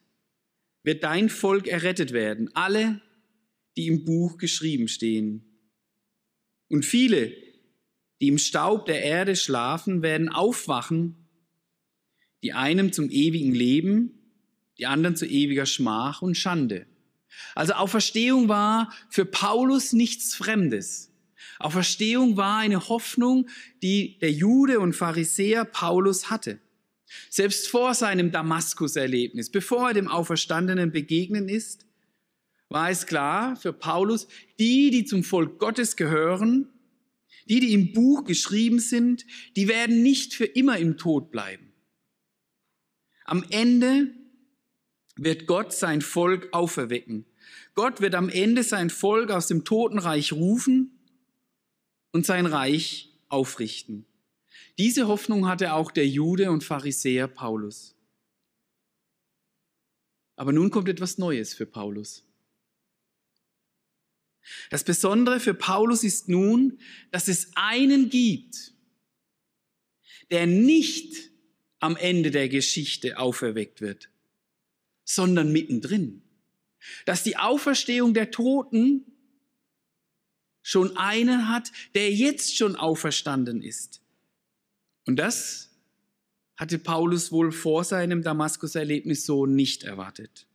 wird 0.81 1.03
dein 1.03 1.29
Volk 1.29 1.67
errettet 1.67 2.11
werden, 2.11 2.49
alle, 2.55 2.99
die 3.77 3.85
im 3.85 4.03
Buch 4.03 4.39
geschrieben 4.39 4.87
stehen. 4.87 5.59
Und 6.69 6.85
viele, 6.85 7.37
die 8.19 8.29
im 8.29 8.39
Staub 8.39 8.87
der 8.87 9.03
Erde 9.03 9.35
schlafen, 9.35 10.01
werden 10.01 10.29
aufwachen, 10.29 11.27
die 12.41 12.53
einem 12.53 12.91
zum 12.91 13.11
ewigen 13.11 13.53
Leben 13.53 14.24
die 14.77 14.85
anderen 14.85 15.15
zu 15.15 15.25
ewiger 15.25 15.65
Schmach 15.65 16.21
und 16.21 16.35
Schande. 16.35 16.85
Also 17.53 17.73
Auferstehung 17.73 18.47
war 18.47 18.93
für 19.09 19.25
Paulus 19.25 19.93
nichts 19.93 20.35
Fremdes. 20.35 21.11
Auferstehung 21.59 22.37
war 22.37 22.57
eine 22.57 22.89
Hoffnung, 22.89 23.47
die 23.81 24.17
der 24.19 24.31
Jude 24.31 24.79
und 24.79 24.93
Pharisäer 24.93 25.65
Paulus 25.65 26.29
hatte. 26.29 26.59
Selbst 27.29 27.67
vor 27.67 27.93
seinem 27.93 28.31
Damaskus-Erlebnis, 28.31 29.49
bevor 29.49 29.89
er 29.89 29.93
dem 29.93 30.07
Auferstandenen 30.07 30.91
begegnen 30.91 31.47
ist, 31.47 31.85
war 32.67 32.89
es 32.89 33.05
klar 33.05 33.55
für 33.55 33.73
Paulus, 33.73 34.27
die, 34.59 34.89
die 34.89 35.05
zum 35.05 35.23
Volk 35.23 35.59
Gottes 35.59 35.95
gehören, 35.95 36.67
die, 37.47 37.59
die 37.59 37.73
im 37.73 37.93
Buch 37.93 38.25
geschrieben 38.25 38.79
sind, 38.79 39.25
die 39.55 39.67
werden 39.67 40.01
nicht 40.01 40.33
für 40.33 40.45
immer 40.45 40.77
im 40.77 40.97
Tod 40.97 41.31
bleiben. 41.31 41.71
Am 43.23 43.45
Ende 43.49 44.11
wird 45.15 45.47
Gott 45.47 45.73
sein 45.73 46.01
Volk 46.01 46.49
auferwecken. 46.53 47.25
Gott 47.73 48.01
wird 48.01 48.15
am 48.15 48.29
Ende 48.29 48.63
sein 48.63 48.89
Volk 48.89 49.31
aus 49.31 49.47
dem 49.47 49.63
Totenreich 49.63 50.33
rufen 50.33 50.99
und 52.11 52.25
sein 52.25 52.45
Reich 52.45 53.13
aufrichten. 53.27 54.05
Diese 54.77 55.07
Hoffnung 55.07 55.47
hatte 55.47 55.73
auch 55.73 55.91
der 55.91 56.07
Jude 56.07 56.51
und 56.51 56.63
Pharisäer 56.63 57.27
Paulus. 57.27 57.95
Aber 60.35 60.51
nun 60.51 60.69
kommt 60.69 60.89
etwas 60.89 61.17
Neues 61.17 61.53
für 61.53 61.65
Paulus. 61.65 62.25
Das 64.69 64.83
Besondere 64.83 65.39
für 65.39 65.53
Paulus 65.53 66.03
ist 66.03 66.29
nun, 66.29 66.79
dass 67.11 67.27
es 67.27 67.51
einen 67.55 68.09
gibt, 68.09 68.73
der 70.29 70.45
nicht 70.45 71.31
am 71.79 71.95
Ende 71.95 72.31
der 72.31 72.49
Geschichte 72.49 73.17
auferweckt 73.17 73.81
wird, 73.81 74.09
sondern 75.05 75.51
mittendrin. 75.51 76.21
Dass 77.05 77.23
die 77.23 77.37
Auferstehung 77.37 78.13
der 78.13 78.31
Toten 78.31 79.05
schon 80.61 80.97
einen 80.97 81.47
hat, 81.47 81.71
der 81.93 82.11
jetzt 82.11 82.57
schon 82.57 82.75
auferstanden 82.75 83.61
ist. 83.61 84.01
Und 85.05 85.17
das 85.17 85.69
hatte 86.57 86.79
Paulus 86.79 87.31
wohl 87.31 87.51
vor 87.51 87.83
seinem 87.83 88.23
Damaskus-Erlebnis 88.23 89.25
so 89.25 89.45
nicht 89.45 89.83
erwartet. 89.83 90.47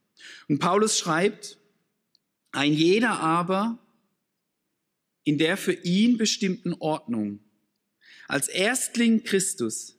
Und 0.49 0.59
Paulus 0.59 0.99
schreibt, 0.99 1.59
ein 2.53 2.73
jeder 2.73 3.21
aber 3.21 3.79
in 5.25 5.39
der 5.39 5.57
für 5.57 5.75
ihn 5.75 6.19
bestimmten 6.19 6.75
Ordnung, 6.75 7.41
als 8.27 8.49
Erstling 8.49 9.23
Christus, 9.23 9.97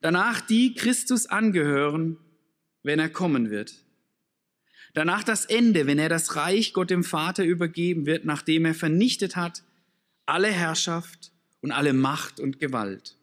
danach 0.00 0.40
die 0.40 0.74
Christus 0.74 1.26
angehören, 1.26 2.18
wenn 2.84 3.00
er 3.00 3.08
kommen 3.08 3.50
wird. 3.50 3.74
Danach 4.92 5.24
das 5.24 5.44
Ende, 5.44 5.88
wenn 5.88 5.98
er 5.98 6.08
das 6.08 6.36
Reich 6.36 6.72
Gott 6.72 6.90
dem 6.90 7.02
Vater 7.02 7.44
übergeben 7.44 8.06
wird, 8.06 8.24
nachdem 8.24 8.64
er 8.64 8.74
vernichtet 8.74 9.34
hat 9.34 9.64
alle 10.26 10.50
Herrschaft 10.50 11.32
und 11.60 11.72
alle 11.72 11.92
Macht 11.92 12.40
und 12.40 12.58
Gewalt. 12.60 13.16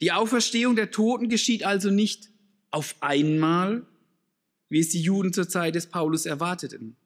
Die 0.00 0.12
Auferstehung 0.12 0.76
der 0.76 0.90
Toten 0.90 1.28
geschieht 1.28 1.64
also 1.64 1.90
nicht 1.90 2.30
auf 2.70 2.96
einmal, 3.00 3.86
wie 4.68 4.80
es 4.80 4.90
die 4.90 5.02
Juden 5.02 5.32
zur 5.32 5.48
Zeit 5.48 5.74
des 5.74 5.86
Paulus 5.86 6.26
erwarteten. 6.26 6.96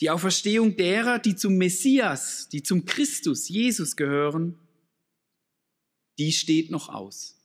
Die 0.00 0.10
Auferstehung 0.10 0.76
derer, 0.76 1.18
die 1.18 1.36
zum 1.36 1.56
Messias, 1.56 2.48
die 2.48 2.62
zum 2.62 2.86
Christus, 2.86 3.48
Jesus 3.48 3.96
gehören, 3.96 4.58
die 6.18 6.32
steht 6.32 6.70
noch 6.70 6.88
aus. 6.88 7.36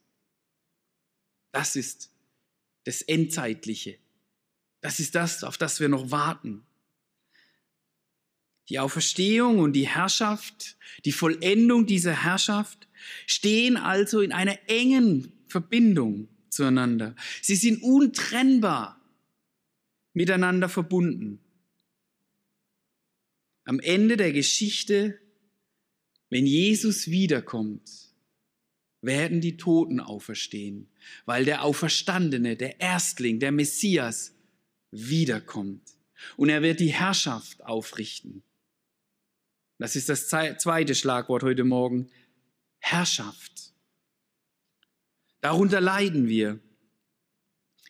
Das 1.52 1.76
ist 1.76 2.12
das 2.86 3.02
Endzeitliche. 3.02 3.98
Das 4.82 5.00
ist 5.00 5.16
das, 5.16 5.44
auf 5.44 5.58
das 5.58 5.80
wir 5.80 5.90
noch 5.90 6.12
warten. 6.12 6.66
Die 8.70 8.80
Auferstehung 8.80 9.60
und 9.60 9.74
die 9.74 9.88
Herrschaft, 9.88 10.78
die 11.04 11.12
Vollendung 11.12 11.86
dieser 11.86 12.24
Herrschaft 12.24 12.88
stehen 13.28 13.78
also 13.78 14.22
in 14.22 14.32
einer 14.32 14.58
engen 14.68 15.32
Verbindung 15.48 16.30
zueinander. 16.50 17.16
Sie 17.42 17.56
sind 17.56 17.84
untrennbar 17.84 19.00
miteinander 20.14 20.70
verbunden. 20.70 21.40
Am 23.66 23.80
Ende 23.80 24.18
der 24.18 24.32
Geschichte, 24.32 25.20
wenn 26.30 26.46
Jesus 26.46 27.10
wiederkommt, 27.10 28.05
werden 29.06 29.42
die 29.42 29.58
Toten 29.58 30.00
auferstehen, 30.00 30.90
weil 31.26 31.46
der 31.46 31.64
Auferstandene, 31.64 32.56
der 32.56 32.80
Erstling, 32.82 33.40
der 33.40 33.52
Messias 33.52 34.34
wiederkommt. 34.92 35.82
Und 36.38 36.50
er 36.50 36.62
wird 36.62 36.80
die 36.80 36.94
Herrschaft 36.94 37.64
aufrichten. 37.64 38.44
Das 39.78 39.96
ist 39.96 40.10
das 40.10 40.28
zweite 40.28 40.96
Schlagwort 40.96 41.44
heute 41.44 41.64
Morgen. 41.64 42.10
Herrschaft. 42.80 43.74
Darunter 45.42 45.82
leiden 45.82 46.28
wir. 46.28 46.60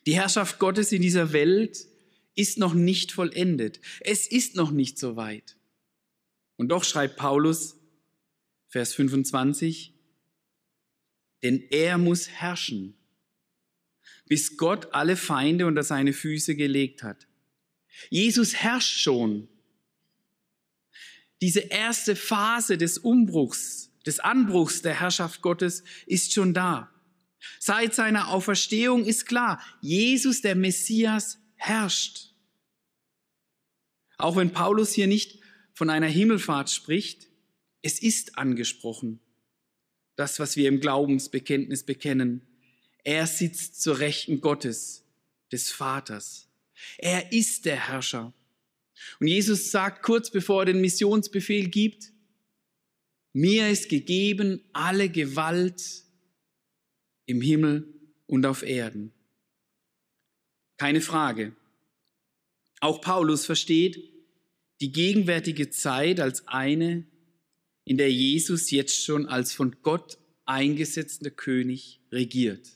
Die 0.04 0.14
Herrschaft 0.14 0.58
Gottes 0.58 0.92
in 0.92 1.02
dieser 1.02 1.32
Welt 1.32 1.86
ist 2.34 2.58
noch 2.58 2.74
nicht 2.74 3.12
vollendet. 3.12 3.80
Es 4.00 4.26
ist 4.26 4.56
noch 4.56 4.70
nicht 4.70 4.98
so 4.98 5.16
weit. 5.16 5.56
Und 6.56 6.68
doch 6.68 6.84
schreibt 6.84 7.16
Paulus, 7.16 7.76
Vers 8.68 8.94
25, 8.94 9.95
denn 11.46 11.62
er 11.70 11.96
muss 11.96 12.28
herrschen 12.28 12.96
bis 14.28 14.56
Gott 14.56 14.92
alle 14.92 15.16
Feinde 15.16 15.66
unter 15.66 15.82
seine 15.82 16.12
Füße 16.12 16.56
gelegt 16.56 17.02
hat. 17.02 17.26
Jesus 18.10 18.54
herrscht 18.54 19.00
schon. 19.00 19.48
Diese 21.40 21.60
erste 21.60 22.16
Phase 22.16 22.76
des 22.76 22.98
Umbruchs, 22.98 23.90
des 24.04 24.20
Anbruchs 24.20 24.82
der 24.82 24.98
Herrschaft 24.98 25.42
Gottes 25.42 25.84
ist 26.06 26.32
schon 26.32 26.54
da. 26.54 26.90
Seit 27.60 27.94
seiner 27.94 28.28
Auferstehung 28.28 29.04
ist 29.04 29.26
klar, 29.26 29.62
Jesus, 29.80 30.40
der 30.40 30.56
Messias, 30.56 31.38
herrscht. 31.54 32.32
Auch 34.18 34.36
wenn 34.36 34.52
Paulus 34.52 34.92
hier 34.92 35.06
nicht 35.06 35.38
von 35.74 35.90
einer 35.90 36.06
Himmelfahrt 36.06 36.70
spricht, 36.70 37.28
es 37.82 38.00
ist 38.00 38.38
angesprochen. 38.38 39.20
Das, 40.16 40.40
was 40.40 40.56
wir 40.56 40.68
im 40.68 40.80
Glaubensbekenntnis 40.80 41.84
bekennen. 41.84 42.42
Er 43.04 43.26
sitzt 43.26 43.80
zur 43.82 43.98
Rechten 43.98 44.40
Gottes, 44.40 45.04
des 45.52 45.70
Vaters. 45.70 46.48
Er 46.98 47.32
ist 47.32 47.64
der 47.64 47.88
Herrscher. 47.88 48.32
Und 49.20 49.26
Jesus 49.26 49.70
sagt 49.70 50.02
kurz 50.02 50.30
bevor 50.30 50.62
er 50.62 50.66
den 50.66 50.80
Missionsbefehl 50.80 51.68
gibt, 51.68 52.12
mir 53.32 53.68
ist 53.68 53.90
gegeben 53.90 54.62
alle 54.72 55.10
Gewalt 55.10 56.04
im 57.26 57.42
Himmel 57.42 57.86
und 58.26 58.46
auf 58.46 58.62
Erden. 58.62 59.12
Keine 60.78 61.02
Frage. 61.02 61.54
Auch 62.80 63.00
Paulus 63.00 63.44
versteht 63.44 64.10
die 64.80 64.92
gegenwärtige 64.92 65.70
Zeit 65.70 66.20
als 66.20 66.48
eine, 66.48 67.06
in 67.86 67.96
der 67.96 68.12
Jesus 68.12 68.70
jetzt 68.70 69.02
schon 69.02 69.26
als 69.26 69.54
von 69.54 69.76
Gott 69.82 70.18
eingesetzter 70.44 71.30
König 71.30 72.00
regiert. 72.10 72.68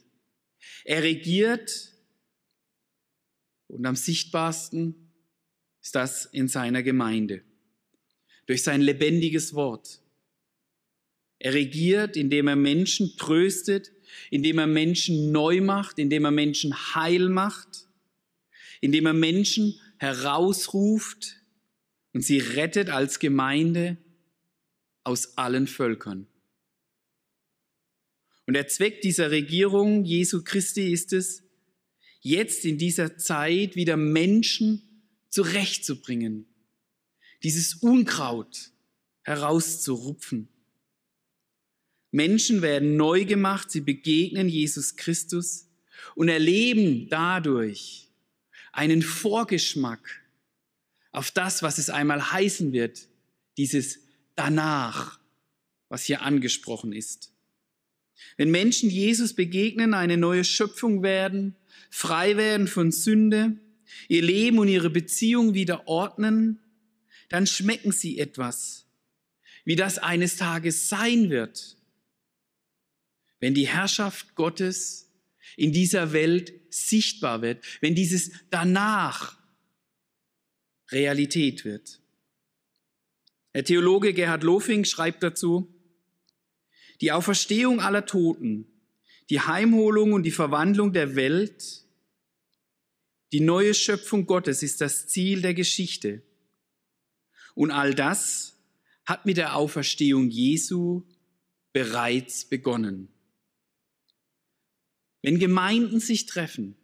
Er 0.84 1.02
regiert 1.02 1.92
und 3.66 3.84
am 3.84 3.96
sichtbarsten 3.96 5.12
ist 5.82 5.96
das 5.96 6.26
in 6.26 6.48
seiner 6.48 6.82
Gemeinde. 6.82 7.42
Durch 8.46 8.62
sein 8.62 8.80
lebendiges 8.80 9.54
Wort. 9.54 10.00
Er 11.40 11.54
regiert, 11.54 12.16
indem 12.16 12.46
er 12.46 12.56
Menschen 12.56 13.16
tröstet, 13.16 13.92
indem 14.30 14.58
er 14.58 14.66
Menschen 14.66 15.32
neu 15.32 15.60
macht, 15.60 15.98
indem 15.98 16.24
er 16.24 16.30
Menschen 16.30 16.72
heil 16.94 17.28
macht, 17.28 17.88
indem 18.80 19.06
er 19.06 19.12
Menschen 19.12 19.80
herausruft 19.98 21.36
und 22.12 22.22
sie 22.22 22.38
rettet 22.38 22.90
als 22.90 23.18
Gemeinde 23.18 23.96
aus 25.10 25.36
allen 25.36 25.66
Völkern. 25.66 26.28
Und 28.46 28.54
der 28.54 28.68
Zweck 28.68 29.00
dieser 29.00 29.32
Regierung 29.32 30.04
Jesu 30.04 30.44
Christi 30.44 30.92
ist 30.92 31.12
es, 31.12 31.42
jetzt 32.20 32.64
in 32.64 32.78
dieser 32.78 33.16
Zeit 33.16 33.74
wieder 33.74 33.96
Menschen 33.96 35.04
zurechtzubringen, 35.28 36.46
dieses 37.42 37.74
Unkraut 37.74 38.70
herauszurupfen. 39.22 40.48
Menschen 42.12 42.62
werden 42.62 42.96
neu 42.96 43.24
gemacht, 43.24 43.70
sie 43.70 43.80
begegnen 43.80 44.48
Jesus 44.48 44.94
Christus 44.94 45.68
und 46.14 46.28
erleben 46.28 47.08
dadurch 47.08 48.08
einen 48.72 49.02
Vorgeschmack 49.02 50.22
auf 51.10 51.32
das, 51.32 51.64
was 51.64 51.78
es 51.78 51.90
einmal 51.90 52.30
heißen 52.30 52.72
wird, 52.72 53.08
dieses 53.56 53.98
danach, 54.40 55.20
was 55.90 56.04
hier 56.04 56.22
angesprochen 56.22 56.94
ist. 56.94 57.30
Wenn 58.38 58.50
Menschen 58.50 58.88
Jesus 58.88 59.34
begegnen, 59.34 59.92
eine 59.92 60.16
neue 60.16 60.44
Schöpfung 60.44 61.02
werden, 61.02 61.56
frei 61.90 62.38
werden 62.38 62.66
von 62.66 62.90
Sünde, 62.90 63.58
ihr 64.08 64.22
Leben 64.22 64.58
und 64.58 64.68
ihre 64.68 64.88
Beziehung 64.88 65.52
wieder 65.52 65.86
ordnen, 65.88 66.58
dann 67.28 67.46
schmecken 67.46 67.92
sie 67.92 68.18
etwas, 68.18 68.86
wie 69.66 69.76
das 69.76 69.98
eines 69.98 70.36
Tages 70.36 70.88
sein 70.88 71.28
wird, 71.28 71.76
wenn 73.40 73.52
die 73.52 73.68
Herrschaft 73.68 74.34
Gottes 74.36 75.12
in 75.58 75.70
dieser 75.70 76.14
Welt 76.14 76.50
sichtbar 76.70 77.42
wird, 77.42 77.62
wenn 77.82 77.94
dieses 77.94 78.30
danach 78.48 79.38
Realität 80.90 81.66
wird. 81.66 81.99
Der 83.54 83.64
Theologe 83.64 84.14
Gerhard 84.14 84.42
Lofing 84.42 84.84
schreibt 84.84 85.22
dazu, 85.22 85.74
die 87.00 87.12
Auferstehung 87.12 87.80
aller 87.80 88.06
Toten, 88.06 88.66
die 89.28 89.40
Heimholung 89.40 90.12
und 90.12 90.22
die 90.22 90.30
Verwandlung 90.30 90.92
der 90.92 91.16
Welt, 91.16 91.84
die 93.32 93.40
neue 93.40 93.74
Schöpfung 93.74 94.26
Gottes 94.26 94.62
ist 94.62 94.80
das 94.80 95.06
Ziel 95.06 95.40
der 95.40 95.54
Geschichte. 95.54 96.22
Und 97.54 97.70
all 97.70 97.94
das 97.94 98.56
hat 99.06 99.26
mit 99.26 99.36
der 99.36 99.56
Auferstehung 99.56 100.28
Jesu 100.28 101.04
bereits 101.72 102.44
begonnen. 102.44 103.08
Wenn 105.22 105.38
Gemeinden 105.38 106.00
sich 106.00 106.26
treffen, 106.26 106.76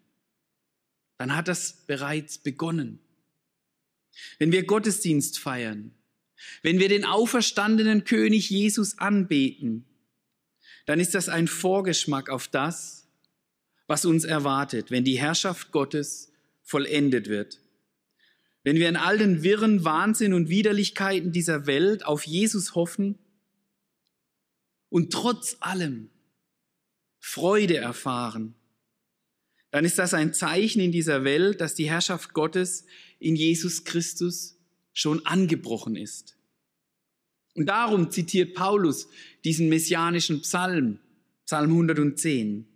dann 1.18 1.35
hat 1.35 1.48
das 1.48 1.87
bereits 1.87 2.38
begonnen. 2.38 3.00
Wenn 4.38 4.52
wir 4.52 4.64
Gottesdienst 4.64 5.38
feiern, 5.38 5.94
wenn 6.62 6.79
wir 6.79 6.88
den 6.88 7.05
auferstandenen 7.05 8.05
König 8.05 8.51
Jesus 8.51 8.99
anbeten, 8.99 9.85
dann 10.87 11.01
ist 11.01 11.14
das 11.14 11.29
ein 11.29 11.49
Vorgeschmack 11.49 12.31
auf 12.31 12.49
das, 12.49 13.09
was 13.87 14.05
uns 14.05 14.25
erwartet, 14.25 14.90
wenn 14.90 15.05
die 15.05 15.18
Herrschaft 15.18 15.72
Gottes 15.72 16.33
vollendet 16.62 17.29
wird. 17.29 17.61
Wenn 18.62 18.77
wir 18.77 18.88
in 18.88 18.96
all 18.96 19.18
den 19.18 19.42
Wirren, 19.42 19.85
Wahnsinn 19.85 20.33
und 20.33 20.49
Widerlichkeiten 20.49 21.31
dieser 21.31 21.66
Welt 21.66 22.05
auf 22.05 22.25
Jesus 22.27 22.75
hoffen 22.75 23.16
und 24.88 25.12
trotz 25.12 25.57
allem 25.61 26.11
Freude 27.20 27.77
erfahren, 27.77 28.55
dann 29.70 29.85
ist 29.85 29.99
das 29.99 30.14
ein 30.14 30.35
Zeichen 30.35 30.81
in 30.81 30.90
dieser 30.90 31.22
Welt, 31.22 31.61
dass 31.61 31.75
die 31.75 31.88
Herrschaft 31.88 32.33
Gottes 32.33 32.85
in 33.18 33.37
Jesus 33.37 33.85
Christus 33.85 34.56
schon 34.96 35.24
angebrochen 35.26 35.94
ist. 35.94 36.38
Und 37.54 37.66
darum 37.66 38.11
zitiert 38.11 38.54
Paulus 38.54 39.09
diesen 39.44 39.68
messianischen 39.68 40.40
Psalm, 40.40 40.98
Psalm 41.44 41.70
110. 41.70 42.66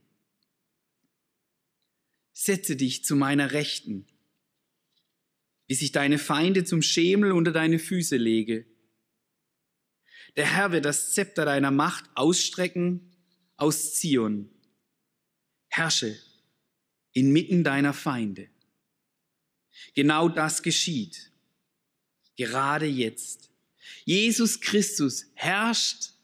Setze 2.32 2.76
dich 2.76 3.04
zu 3.04 3.16
meiner 3.16 3.52
Rechten, 3.52 4.06
bis 5.66 5.80
ich 5.80 5.92
deine 5.92 6.18
Feinde 6.18 6.64
zum 6.64 6.82
Schemel 6.82 7.32
unter 7.32 7.52
deine 7.52 7.78
Füße 7.78 8.18
lege. 8.18 8.66
Der 10.36 10.44
Herr 10.46 10.72
wird 10.72 10.84
das 10.84 11.14
Zepter 11.14 11.46
deiner 11.46 11.70
Macht 11.70 12.04
ausstrecken 12.14 13.16
aus 13.56 13.94
Zion. 13.94 14.50
Herrsche 15.68 16.18
inmitten 17.12 17.64
deiner 17.64 17.94
Feinde. 17.94 18.50
Genau 19.94 20.28
das 20.28 20.62
geschieht. 20.62 21.29
Gerade 22.40 22.86
jetzt. 22.86 23.50
Jesus 24.06 24.62
Christus 24.62 25.26
herrscht 25.34 26.14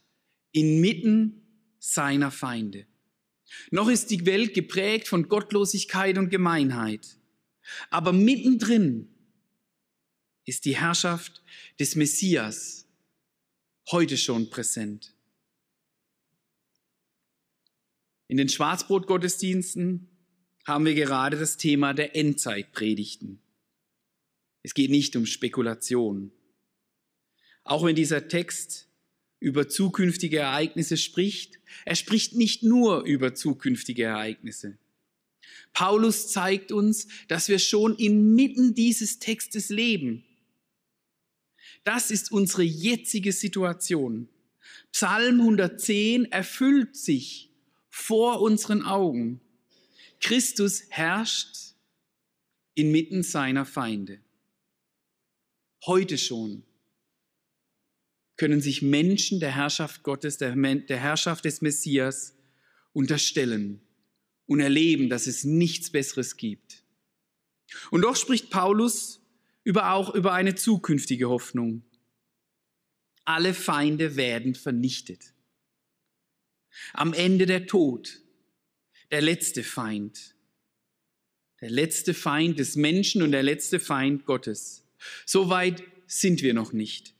inmitten 0.50 1.42
seiner 1.78 2.30
Feinde. 2.30 2.86
Noch 3.70 3.90
ist 3.90 4.10
die 4.10 4.24
Welt 4.24 4.54
geprägt 4.54 5.08
von 5.08 5.28
Gottlosigkeit 5.28 6.16
und 6.16 6.30
Gemeinheit. 6.30 7.18
Aber 7.90 8.14
mittendrin 8.14 9.14
ist 10.46 10.64
die 10.64 10.78
Herrschaft 10.78 11.42
des 11.78 11.96
Messias 11.96 12.86
heute 13.90 14.16
schon 14.16 14.48
präsent. 14.48 15.12
In 18.26 18.38
den 18.38 18.48
Schwarzbrotgottesdiensten 18.48 20.08
haben 20.66 20.86
wir 20.86 20.94
gerade 20.94 21.38
das 21.38 21.58
Thema 21.58 21.92
der 21.92 22.16
Endzeitpredigten. 22.16 23.42
Es 24.66 24.74
geht 24.74 24.90
nicht 24.90 25.14
um 25.14 25.26
Spekulation. 25.26 26.32
Auch 27.62 27.84
wenn 27.84 27.94
dieser 27.94 28.26
Text 28.26 28.88
über 29.38 29.68
zukünftige 29.68 30.38
Ereignisse 30.38 30.96
spricht, 30.96 31.60
er 31.84 31.94
spricht 31.94 32.34
nicht 32.34 32.64
nur 32.64 33.04
über 33.04 33.32
zukünftige 33.32 34.02
Ereignisse. 34.02 34.76
Paulus 35.72 36.32
zeigt 36.32 36.72
uns, 36.72 37.06
dass 37.28 37.48
wir 37.48 37.60
schon 37.60 37.94
inmitten 37.94 38.74
dieses 38.74 39.20
Textes 39.20 39.68
leben. 39.68 40.24
Das 41.84 42.10
ist 42.10 42.32
unsere 42.32 42.64
jetzige 42.64 43.30
Situation. 43.30 44.28
Psalm 44.90 45.42
110 45.42 46.32
erfüllt 46.32 46.96
sich 46.96 47.52
vor 47.88 48.40
unseren 48.40 48.82
Augen. 48.82 49.40
Christus 50.18 50.82
herrscht 50.88 51.56
inmitten 52.74 53.22
seiner 53.22 53.64
Feinde. 53.64 54.25
Heute 55.86 56.18
schon 56.18 56.64
können 58.36 58.60
sich 58.60 58.82
Menschen 58.82 59.40
der 59.40 59.54
Herrschaft 59.54 60.02
Gottes, 60.02 60.36
der, 60.36 60.54
der 60.54 60.98
Herrschaft 60.98 61.44
des 61.44 61.62
Messias 61.62 62.34
unterstellen 62.92 63.80
und 64.46 64.60
erleben, 64.60 65.08
dass 65.08 65.26
es 65.26 65.44
nichts 65.44 65.90
Besseres 65.90 66.36
gibt. 66.36 66.82
Und 67.90 68.02
doch 68.02 68.16
spricht 68.16 68.50
Paulus 68.50 69.20
über 69.64 69.92
auch 69.92 70.14
über 70.14 70.32
eine 70.32 70.54
zukünftige 70.54 71.28
Hoffnung. 71.28 71.82
Alle 73.24 73.54
Feinde 73.54 74.16
werden 74.16 74.54
vernichtet. 74.54 75.34
Am 76.92 77.12
Ende 77.12 77.46
der 77.46 77.66
Tod 77.66 78.20
der 79.10 79.22
letzte 79.22 79.62
Feind. 79.64 80.34
Der 81.60 81.70
letzte 81.70 82.12
Feind 82.12 82.58
des 82.58 82.76
Menschen 82.76 83.22
und 83.22 83.32
der 83.32 83.42
letzte 83.42 83.80
Feind 83.80 84.26
Gottes. 84.26 84.85
So 85.24 85.48
weit 85.48 85.82
sind 86.06 86.42
wir 86.42 86.54
noch 86.54 86.72
nicht. 86.72 87.14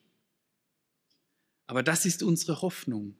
Aber 1.66 1.82
das 1.82 2.06
ist 2.06 2.22
unsere 2.22 2.62
Hoffnung. 2.62 3.16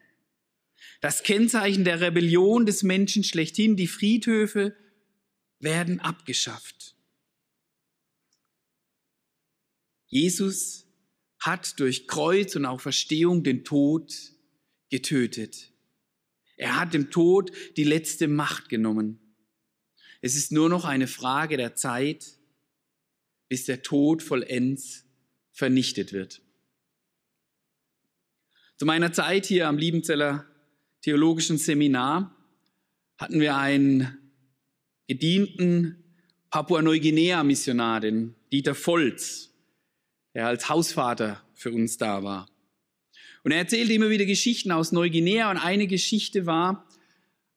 Das 1.01 1.23
Kennzeichen 1.23 1.85
der 1.85 2.01
Rebellion 2.01 2.67
des 2.67 2.83
Menschen 2.83 3.25
schlechthin, 3.25 3.77
die 3.77 3.89
Friedhöfe 3.89 4.77
werden 5.59 6.01
abgeschafft. 6.01 6.95
Jesus 10.07 10.87
hat 11.39 11.79
durch 11.81 12.07
Kreuz 12.07 12.57
und 12.57 12.65
auch 12.65 12.81
Verstehung 12.81 13.43
den 13.43 13.65
Tod 13.65 14.15
getötet. 14.91 15.73
Er 16.57 16.79
hat 16.81 16.95
dem 16.95 17.11
Tod 17.11 17.51
die 17.77 17.85
letzte 17.85 18.29
Macht 18.29 18.69
genommen. 18.69 19.21
Es 20.23 20.37
ist 20.37 20.53
nur 20.53 20.69
noch 20.69 20.85
eine 20.85 21.07
Frage 21.07 21.57
der 21.57 21.75
Zeit, 21.75 22.36
bis 23.49 23.65
der 23.65 23.83
Tod 23.83 24.23
vollends 24.23 25.05
vernichtet 25.53 26.13
wird. 26.13 26.43
Zu 28.77 28.85
meiner 28.85 29.13
Zeit 29.13 29.47
hier 29.47 29.69
am 29.69 29.79
Liebenzeller 29.79 30.47
Theologischen 31.03 31.57
Seminar 31.57 32.37
hatten 33.17 33.41
wir 33.41 33.57
einen 33.57 34.19
gedienten 35.07 36.03
Papua-Neuguinea-Missionar, 36.51 38.01
den 38.01 38.35
Dieter 38.53 38.75
Volz, 38.75 39.53
der 40.35 40.47
als 40.47 40.69
Hausvater 40.69 41.43
für 41.55 41.73
uns 41.73 41.97
da 41.97 42.23
war. 42.23 42.49
Und 43.45 43.53
er 43.53 43.59
erzählte 43.59 43.93
immer 43.93 44.11
wieder 44.11 44.27
Geschichten 44.27 44.73
aus 44.73 44.93
Neuguinea 44.93 45.51
und 45.51 45.57
eine 45.57 45.87
Geschichte 45.87 46.47
war, 46.47 46.87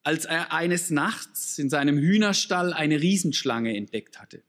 als 0.04 0.26
er 0.26 0.54
eines 0.54 0.90
Nachts 0.92 1.58
in 1.58 1.70
seinem 1.70 1.98
Hühnerstall 1.98 2.74
eine 2.74 3.02
Riesenschlange 3.02 3.76
entdeckt 3.76 4.20
hatte. 4.20 4.44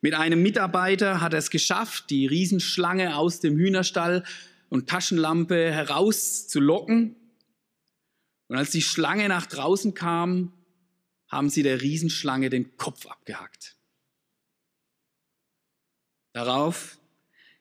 Mit 0.00 0.14
einem 0.14 0.42
Mitarbeiter 0.42 1.20
hat 1.20 1.32
er 1.32 1.40
es 1.40 1.50
geschafft, 1.50 2.10
die 2.10 2.26
Riesenschlange 2.26 3.16
aus 3.16 3.40
dem 3.40 3.56
Hühnerstall 3.56 4.24
und 4.68 4.88
Taschenlampe 4.88 5.72
herauszulocken. 5.72 7.16
Und 8.46 8.56
als 8.56 8.70
die 8.70 8.82
Schlange 8.82 9.28
nach 9.28 9.46
draußen 9.46 9.94
kam, 9.94 10.52
haben 11.28 11.50
sie 11.50 11.62
der 11.62 11.82
Riesenschlange 11.82 12.48
den 12.48 12.76
Kopf 12.76 13.06
abgehackt. 13.06 13.76
Darauf 16.32 16.98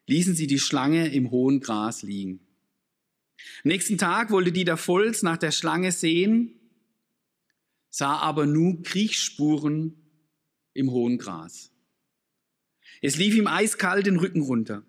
ließen 0.06 0.36
sie 0.36 0.48
die 0.48 0.60
Schlange 0.60 1.08
im 1.08 1.32
hohen 1.32 1.60
Gras 1.60 2.04
liegen. 2.04 2.40
Am 3.64 3.70
nächsten 3.70 3.98
Tag 3.98 4.30
wollte 4.30 4.52
Dieter 4.52 4.78
Volz 4.78 5.24
nach 5.24 5.38
der 5.38 5.52
Schlange 5.52 5.92
sehen, 5.92 6.54
sah 7.90 8.18
aber 8.18 8.46
nur 8.46 8.84
Kriechsspuren 8.84 9.96
im 10.74 10.92
hohen 10.92 11.18
Gras. 11.18 11.72
Es 13.02 13.18
lief 13.18 13.36
ihm 13.36 13.48
eiskalt 13.48 14.06
den 14.06 14.18
Rücken 14.18 14.42
runter. 14.42 14.84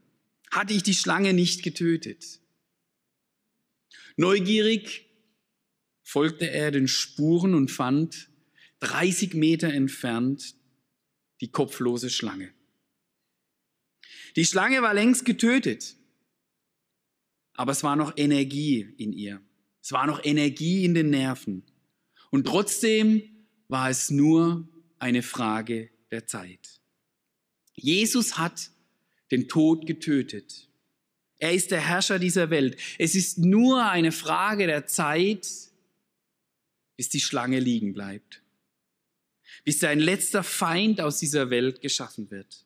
Hatte 0.51 0.75
ich 0.75 0.83
die 0.83 0.95
Schlange 0.95 1.33
nicht 1.33 1.63
getötet? 1.63 2.41
Neugierig 4.17 5.07
folgte 6.03 6.51
er 6.51 6.71
den 6.71 6.89
Spuren 6.89 7.55
und 7.55 7.71
fand 7.71 8.31
30 8.81 9.35
Meter 9.35 9.73
entfernt 9.73 10.55
die 11.41 11.51
kopflose 11.51 12.11
Schlange. 12.11 12.53
Die 14.37 14.45
Schlange 14.45 14.83
war 14.83 14.95
längst 14.95 15.25
getötet, 15.25 15.97
aber 17.55 17.73
es 17.73 17.83
war 17.83 17.97
noch 17.97 18.17
Energie 18.17 18.81
in 18.99 19.13
ihr. 19.13 19.43
Es 19.83 19.93
war 19.93 20.07
noch 20.07 20.25
Energie 20.25 20.85
in 20.85 20.95
den 20.95 21.11
Nerven. 21.11 21.65
Und 22.31 22.47
trotzdem 22.47 23.23
war 23.69 23.91
es 23.91 24.11
nur 24.11 24.69
eine 24.99 25.23
Frage 25.23 25.91
der 26.11 26.27
Zeit. 26.27 26.78
Jesus 27.83 28.39
hat 28.39 28.71
den 29.31 29.49
Tod 29.49 29.87
getötet. 29.87 30.69
Er 31.39 31.53
ist 31.53 31.71
der 31.71 31.81
Herrscher 31.81 32.19
dieser 32.19 32.51
Welt. 32.51 32.79
Es 32.99 33.15
ist 33.15 33.39
nur 33.39 33.89
eine 33.89 34.13
Frage 34.13 34.67
der 34.67 34.87
Zeit, 34.87 35.47
bis 36.97 37.09
die 37.09 37.21
Schlange 37.21 37.61
liegen 37.61 37.93
bleibt, 37.93 38.43
bis 39.65 39.79
sein 39.79 40.01
letzter 40.01 40.43
Feind 40.43 41.01
aus 41.01 41.19
dieser 41.19 41.51
Welt 41.51 41.81
geschaffen 41.81 42.31
wird. 42.31 42.65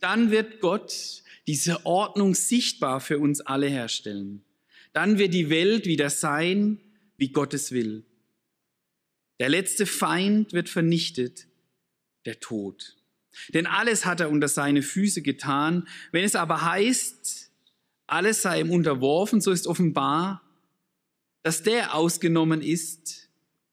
Dann 0.00 0.30
wird 0.30 0.60
Gott 0.60 1.22
diese 1.46 1.86
Ordnung 1.86 2.34
sichtbar 2.34 3.00
für 3.00 3.18
uns 3.18 3.40
alle 3.40 3.68
herstellen. 3.68 4.44
Dann 4.92 5.18
wird 5.18 5.32
die 5.34 5.50
Welt 5.50 5.86
wieder 5.86 6.10
sein, 6.10 6.78
wie 7.16 7.28
Gott 7.28 7.54
es 7.54 7.72
will. 7.72 8.04
Der 9.40 9.48
letzte 9.48 9.86
Feind 9.86 10.52
wird 10.52 10.68
vernichtet, 10.68 11.46
der 12.24 12.38
Tod. 12.40 12.96
Denn 13.52 13.66
alles 13.66 14.06
hat 14.06 14.20
er 14.20 14.30
unter 14.30 14.48
seine 14.48 14.82
Füße 14.82 15.22
getan. 15.22 15.88
Wenn 16.12 16.24
es 16.24 16.36
aber 16.36 16.64
heißt, 16.64 17.50
alles 18.06 18.42
sei 18.42 18.60
ihm 18.60 18.70
unterworfen, 18.70 19.40
so 19.40 19.50
ist 19.50 19.66
offenbar, 19.66 20.42
dass 21.42 21.62
der 21.62 21.94
ausgenommen 21.94 22.62
ist, 22.62 23.28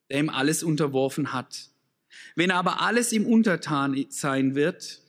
der 0.10 0.20
ihm 0.20 0.30
alles 0.30 0.64
unterworfen 0.64 1.34
hat. 1.34 1.70
Wenn 2.36 2.52
aber 2.52 2.82
alles 2.82 3.12
ihm 3.14 3.26
untertan 3.26 4.06
sein 4.10 4.56
wird, 4.56 5.02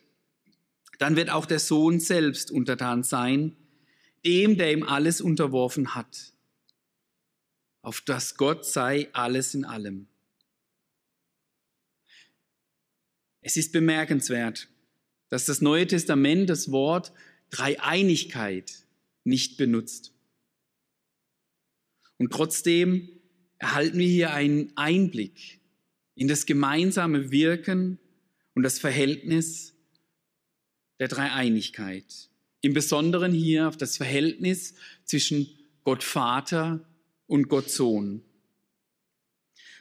dann 0.99 1.17
wird 1.17 1.31
auch 1.31 1.47
der 1.47 1.59
Sohn 1.59 1.99
selbst 1.99 2.51
untertan 2.51 3.03
sein, 3.03 3.57
dem, 4.25 4.57
der 4.57 4.73
ihm 4.73 4.85
alles 4.85 5.21
unterworfen 5.21 5.95
hat, 5.95 6.33
auf 7.83 8.01
das 8.01 8.37
Gott 8.37 8.65
sei 8.65 9.09
alles 9.12 9.55
in 9.55 9.65
allem. 9.65 10.07
Es 13.42 13.57
ist 13.57 13.72
bemerkenswert, 13.72 14.68
dass 15.28 15.46
das 15.46 15.61
Neue 15.61 15.87
Testament 15.87 16.48
das 16.48 16.70
Wort 16.70 17.12
Dreieinigkeit 17.50 18.87
nicht 19.24 19.57
benutzt. 19.57 20.14
Und 22.18 22.33
trotzdem 22.33 23.09
erhalten 23.59 23.98
wir 23.98 24.07
hier 24.07 24.33
einen 24.33 24.72
Einblick 24.76 25.61
in 26.14 26.28
das 26.28 26.46
gemeinsame 26.46 27.31
Wirken 27.31 27.98
und 28.55 28.62
das 28.62 28.78
Verhältnis 28.78 29.74
der 31.00 31.09
Dreieinigkeit. 31.09 32.31
Im 32.61 32.74
Besonderen 32.74 33.33
hier 33.33 33.66
auf 33.66 33.76
das 33.76 33.96
Verhältnis 33.96 34.74
zwischen 35.05 35.48
Gott 35.83 36.05
Vater 36.05 36.87
und 37.26 37.48
Gott 37.48 37.70
Sohn. 37.70 38.22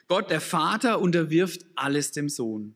Gott 0.08 0.32
der 0.32 0.42
Vater 0.42 1.00
unterwirft 1.00 1.66
alles 1.76 2.12
dem 2.12 2.28
Sohn. 2.28 2.76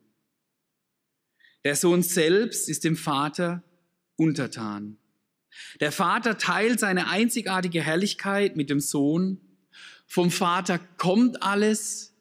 Der 1.66 1.76
Sohn 1.76 2.04
selbst 2.04 2.70
ist 2.70 2.84
dem 2.84 2.96
Vater 2.96 3.64
untertan. 4.16 4.98
Der 5.80 5.92
Vater 5.92 6.38
teilt 6.38 6.80
seine 6.80 7.10
einzigartige 7.10 7.82
Herrlichkeit 7.82 8.56
mit 8.56 8.70
dem 8.70 8.80
Sohn. 8.80 9.42
Vom 10.06 10.30
Vater 10.30 10.78
kommt 10.78 11.42
alles 11.42 12.14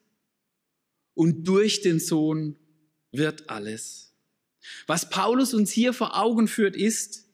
und 1.12 1.46
durch 1.46 1.82
den 1.82 2.00
Sohn 2.00 2.56
wird 3.12 3.50
alles. 3.50 4.14
Was 4.86 5.10
Paulus 5.10 5.52
uns 5.52 5.70
hier 5.70 5.92
vor 5.92 6.18
Augen 6.18 6.48
führt, 6.48 6.74
ist, 6.74 7.28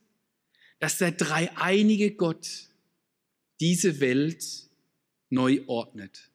dass 0.80 0.98
der 0.98 1.12
dreieinige 1.12 2.10
Gott 2.10 2.48
diese 3.60 4.00
Welt 4.00 4.44
neu 5.28 5.60
ordnet. 5.68 6.32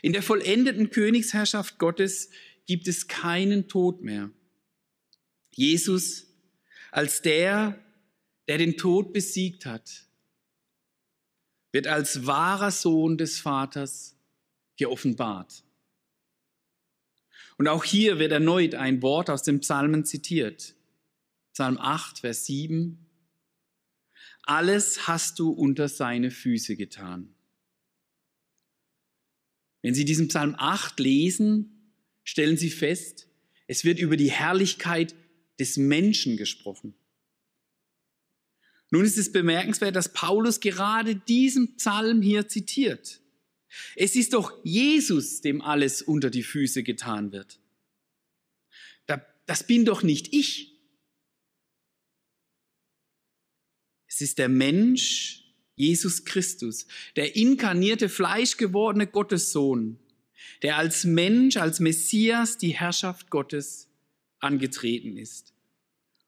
In 0.00 0.14
der 0.14 0.22
vollendeten 0.22 0.88
Königsherrschaft 0.88 1.78
Gottes 1.78 2.30
gibt 2.66 2.88
es 2.88 3.06
keinen 3.06 3.68
Tod 3.68 4.02
mehr. 4.02 4.30
Jesus 5.52 6.26
als 6.90 7.22
der, 7.22 7.78
der 8.46 8.58
den 8.58 8.76
Tod 8.76 9.12
besiegt 9.12 9.66
hat, 9.66 10.06
wird 11.72 11.86
als 11.86 12.26
wahrer 12.26 12.70
Sohn 12.70 13.18
des 13.18 13.40
Vaters 13.40 14.16
geoffenbart. 14.76 15.64
Und 17.58 17.68
auch 17.68 17.84
hier 17.84 18.18
wird 18.18 18.32
erneut 18.32 18.74
ein 18.74 19.02
Wort 19.02 19.30
aus 19.30 19.42
dem 19.42 19.60
Psalmen 19.60 20.04
zitiert. 20.04 20.74
Psalm 21.52 21.76
8, 21.78 22.20
Vers 22.20 22.46
7 22.46 23.08
alles 24.48 25.06
hast 25.06 25.40
du 25.40 25.50
unter 25.50 25.88
seine 25.88 26.30
Füße 26.30 26.74
getan. 26.74 27.34
Wenn 29.82 29.92
Sie 29.92 30.06
diesen 30.06 30.28
Psalm 30.28 30.54
8 30.56 30.98
lesen, 31.00 31.92
stellen 32.24 32.56
Sie 32.56 32.70
fest, 32.70 33.28
es 33.66 33.84
wird 33.84 33.98
über 33.98 34.16
die 34.16 34.30
Herrlichkeit 34.30 35.14
des 35.58 35.76
Menschen 35.76 36.36
gesprochen. 36.36 36.94
Nun 38.90 39.04
ist 39.04 39.18
es 39.18 39.32
bemerkenswert, 39.32 39.96
dass 39.96 40.12
Paulus 40.12 40.60
gerade 40.60 41.14
diesen 41.14 41.76
Psalm 41.76 42.22
hier 42.22 42.48
zitiert. 42.48 43.20
Es 43.96 44.16
ist 44.16 44.32
doch 44.32 44.52
Jesus, 44.64 45.42
dem 45.42 45.60
alles 45.60 46.00
unter 46.00 46.30
die 46.30 46.42
Füße 46.42 46.82
getan 46.82 47.32
wird. 47.32 47.60
Das 49.48 49.66
bin 49.66 49.86
doch 49.86 50.02
nicht 50.02 50.34
ich. 50.34 50.78
Es 54.06 54.20
ist 54.20 54.36
der 54.36 54.50
Mensch, 54.50 55.42
Jesus 55.74 56.26
Christus, 56.26 56.86
der 57.16 57.34
inkarnierte, 57.34 58.10
fleischgewordene 58.10 59.06
Gottessohn, 59.06 59.98
der 60.60 60.76
als 60.76 61.04
Mensch, 61.04 61.56
als 61.56 61.80
Messias 61.80 62.58
die 62.58 62.74
Herrschaft 62.74 63.30
Gottes 63.30 63.87
angetreten 64.40 65.16
ist 65.16 65.54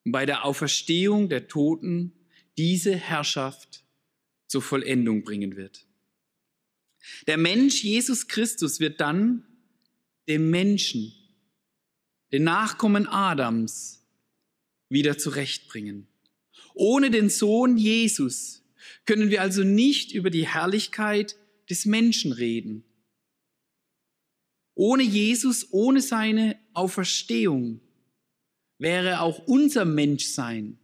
und 0.04 0.12
bei 0.12 0.26
der 0.26 0.44
Auferstehung 0.44 1.28
der 1.28 1.48
Toten 1.48 2.12
diese 2.56 2.94
Herrschaft 2.94 3.84
zur 4.46 4.62
Vollendung 4.62 5.22
bringen 5.22 5.56
wird. 5.56 5.86
Der 7.26 7.38
Mensch 7.38 7.82
Jesus 7.82 8.28
Christus 8.28 8.80
wird 8.80 9.00
dann 9.00 9.46
dem 10.28 10.50
Menschen, 10.50 11.12
den 12.32 12.44
Nachkommen 12.44 13.06
Adams, 13.06 14.06
wieder 14.88 15.16
zurechtbringen. 15.18 16.08
Ohne 16.74 17.10
den 17.10 17.30
Sohn 17.30 17.76
Jesus 17.76 18.62
können 19.06 19.30
wir 19.30 19.40
also 19.40 19.62
nicht 19.64 20.12
über 20.12 20.30
die 20.30 20.46
Herrlichkeit 20.46 21.36
des 21.68 21.86
Menschen 21.86 22.32
reden. 22.32 22.84
Ohne 24.74 25.02
Jesus, 25.02 25.72
ohne 25.72 26.00
seine 26.00 26.58
Auferstehung 26.72 27.80
wäre 28.80 29.20
auch 29.20 29.38
unser 29.46 29.84
Menschsein 29.84 30.78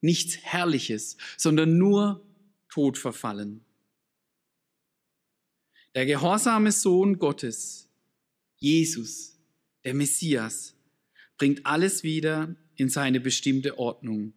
nichts 0.00 0.36
Herrliches, 0.42 1.16
sondern 1.36 1.78
nur 1.78 2.22
Tod 2.68 2.98
verfallen. 2.98 3.64
Der 5.94 6.04
gehorsame 6.04 6.72
Sohn 6.72 7.18
Gottes, 7.18 7.88
Jesus, 8.58 9.38
der 9.84 9.94
Messias, 9.94 10.74
bringt 11.38 11.64
alles 11.64 12.02
wieder 12.02 12.54
in 12.74 12.90
seine 12.90 13.20
bestimmte 13.20 13.78
Ordnung. 13.78 14.34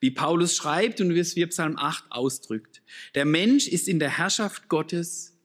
Wie 0.00 0.10
Paulus 0.10 0.56
schreibt 0.56 1.00
und 1.00 1.14
wie 1.14 1.18
es 1.18 1.36
wir 1.36 1.48
Psalm 1.48 1.76
8 1.76 2.10
ausdrückt. 2.10 2.82
Der 3.14 3.24
Mensch 3.24 3.68
ist 3.68 3.88
in 3.88 3.98
der 3.98 4.16
Herrschaft 4.16 4.68
Gottes 4.68 5.36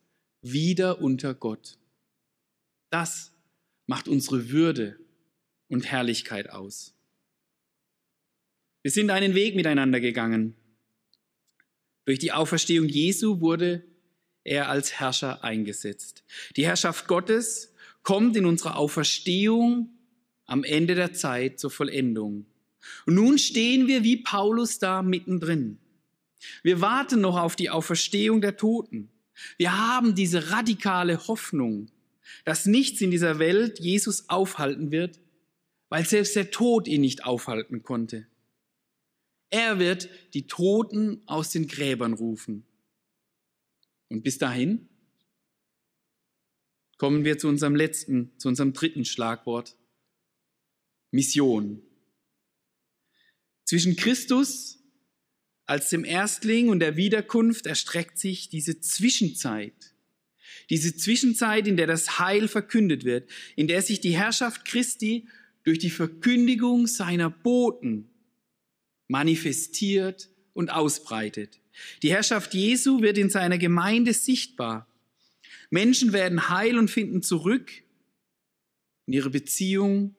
wieder 0.41 1.01
unter 1.01 1.33
Gott. 1.33 1.77
Das 2.91 3.33
macht 3.87 4.07
unsere 4.07 4.49
Würde 4.49 5.00
und 5.71 5.89
Herrlichkeit 5.89 6.49
aus. 6.49 6.93
Wir 8.81 8.91
sind 8.91 9.09
einen 9.09 9.35
Weg 9.35 9.55
miteinander 9.55 9.99
gegangen. 9.99 10.55
Durch 12.05 12.19
die 12.19 12.31
Auferstehung 12.31 12.87
Jesu 12.87 13.41
wurde 13.41 13.83
er 14.43 14.69
als 14.69 14.99
Herrscher 14.99 15.43
eingesetzt. 15.43 16.23
Die 16.55 16.65
Herrschaft 16.65 17.07
Gottes 17.07 17.73
kommt 18.03 18.35
in 18.35 18.45
unserer 18.45 18.75
Auferstehung 18.75 19.89
am 20.45 20.63
Ende 20.63 20.95
der 20.95 21.13
Zeit 21.13 21.59
zur 21.59 21.71
Vollendung. 21.71 22.45
Und 23.05 23.15
nun 23.15 23.37
stehen 23.37 23.87
wir 23.87 24.03
wie 24.03 24.17
Paulus 24.17 24.79
da 24.79 25.01
mittendrin. 25.01 25.77
Wir 26.63 26.81
warten 26.81 27.21
noch 27.21 27.37
auf 27.37 27.55
die 27.55 27.69
Auferstehung 27.69 28.41
der 28.41 28.57
Toten. 28.57 29.09
Wir 29.57 29.77
haben 29.77 30.15
diese 30.15 30.51
radikale 30.51 31.27
Hoffnung, 31.27 31.89
dass 32.43 32.65
nichts 32.65 32.99
in 33.01 33.11
dieser 33.11 33.39
Welt 33.39 33.79
Jesus 33.79 34.27
aufhalten 34.29 34.91
wird, 34.91 35.20
weil 35.91 36.05
selbst 36.05 36.37
der 36.37 36.51
Tod 36.51 36.87
ihn 36.87 37.01
nicht 37.01 37.25
aufhalten 37.25 37.83
konnte. 37.83 38.25
Er 39.49 39.77
wird 39.77 40.09
die 40.33 40.47
Toten 40.47 41.21
aus 41.27 41.49
den 41.51 41.67
Gräbern 41.67 42.13
rufen. 42.13 42.65
Und 44.07 44.23
bis 44.23 44.37
dahin 44.37 44.87
kommen 46.97 47.25
wir 47.25 47.37
zu 47.37 47.49
unserem 47.49 47.75
letzten, 47.75 48.31
zu 48.37 48.47
unserem 48.47 48.71
dritten 48.71 49.03
Schlagwort. 49.03 49.75
Mission. 51.11 51.81
Zwischen 53.65 53.97
Christus 53.97 54.79
als 55.65 55.89
dem 55.89 56.05
Erstling 56.05 56.69
und 56.69 56.79
der 56.79 56.95
Wiederkunft 56.95 57.65
erstreckt 57.65 58.17
sich 58.17 58.47
diese 58.47 58.79
Zwischenzeit. 58.79 59.93
Diese 60.69 60.95
Zwischenzeit, 60.95 61.67
in 61.67 61.75
der 61.75 61.87
das 61.87 62.17
Heil 62.17 62.47
verkündet 62.47 63.03
wird, 63.03 63.29
in 63.57 63.67
der 63.67 63.81
sich 63.81 63.99
die 63.99 64.15
Herrschaft 64.15 64.63
Christi 64.63 65.27
durch 65.63 65.79
die 65.79 65.89
Verkündigung 65.89 66.87
seiner 66.87 67.29
Boten 67.29 68.09
manifestiert 69.07 70.29
und 70.53 70.71
ausbreitet. 70.71 71.59
Die 72.01 72.11
Herrschaft 72.11 72.53
Jesu 72.53 73.01
wird 73.01 73.17
in 73.17 73.29
seiner 73.29 73.57
Gemeinde 73.57 74.13
sichtbar. 74.13 74.87
Menschen 75.69 76.13
werden 76.13 76.49
heil 76.49 76.77
und 76.77 76.89
finden 76.89 77.21
zurück 77.21 77.71
in 79.05 79.13
ihre 79.13 79.29
Beziehung 79.29 80.15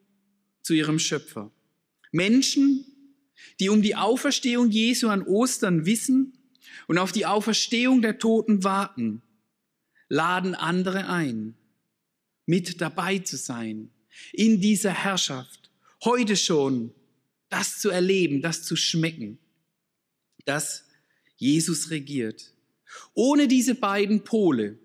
zu 0.62 0.74
ihrem 0.74 0.98
Schöpfer. 0.98 1.50
Menschen 2.10 2.86
die 3.60 3.68
um 3.68 3.82
die 3.82 3.96
Auferstehung 3.96 4.70
Jesu 4.70 5.08
an 5.08 5.22
Ostern 5.22 5.86
wissen 5.86 6.38
und 6.86 6.98
auf 6.98 7.12
die 7.12 7.26
Auferstehung 7.26 8.02
der 8.02 8.18
Toten 8.18 8.64
warten, 8.64 9.22
laden 10.08 10.54
andere 10.54 11.08
ein, 11.08 11.54
mit 12.46 12.80
dabei 12.80 13.18
zu 13.18 13.36
sein, 13.36 13.90
in 14.32 14.60
dieser 14.60 14.92
Herrschaft, 14.92 15.70
heute 16.04 16.36
schon 16.36 16.92
das 17.48 17.78
zu 17.80 17.90
erleben, 17.90 18.42
das 18.42 18.62
zu 18.62 18.76
schmecken, 18.76 19.38
dass 20.44 20.86
Jesus 21.36 21.90
regiert. 21.90 22.52
Ohne 23.14 23.48
diese 23.48 23.74
beiden 23.74 24.24
Pole 24.24 24.78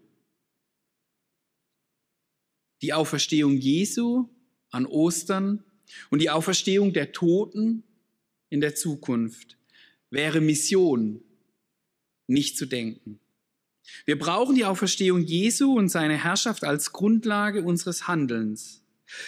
die 2.81 2.93
Auferstehung 2.93 3.57
Jesu 3.57 4.29
an 4.69 4.85
Ostern 4.85 5.63
und 6.09 6.19
die 6.19 6.29
Auferstehung 6.29 6.93
der 6.93 7.11
Toten 7.11 7.83
in 8.49 8.61
der 8.61 8.75
Zukunft 8.75 9.57
wäre 10.09 10.41
Mission 10.41 11.23
nicht 12.27 12.57
zu 12.57 12.65
denken. 12.65 13.19
Wir 14.05 14.19
brauchen 14.19 14.55
die 14.55 14.65
Auferstehung 14.65 15.23
Jesu 15.23 15.73
und 15.73 15.89
seine 15.89 16.21
Herrschaft 16.21 16.63
als 16.63 16.91
Grundlage 16.91 17.63
unseres 17.63 18.07
Handelns. 18.07 18.83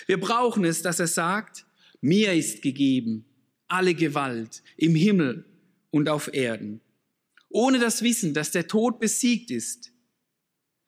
Wir 0.08 0.20
brauchen 0.20 0.66
es, 0.66 0.82
dass 0.82 1.00
er 1.00 1.08
sagt, 1.08 1.66
mir 2.02 2.34
ist 2.34 2.62
gegeben 2.62 3.26
alle 3.70 3.94
Gewalt 3.94 4.64
im 4.76 4.96
Himmel 4.96 5.46
und 5.92 6.10
auf 6.10 6.34
Erden. 6.34 6.82
Ohne 7.50 7.80
das 7.80 8.02
Wissen, 8.02 8.34
dass 8.34 8.52
der 8.52 8.68
Tod 8.68 9.00
besiegt 9.00 9.52
ist, 9.52 9.94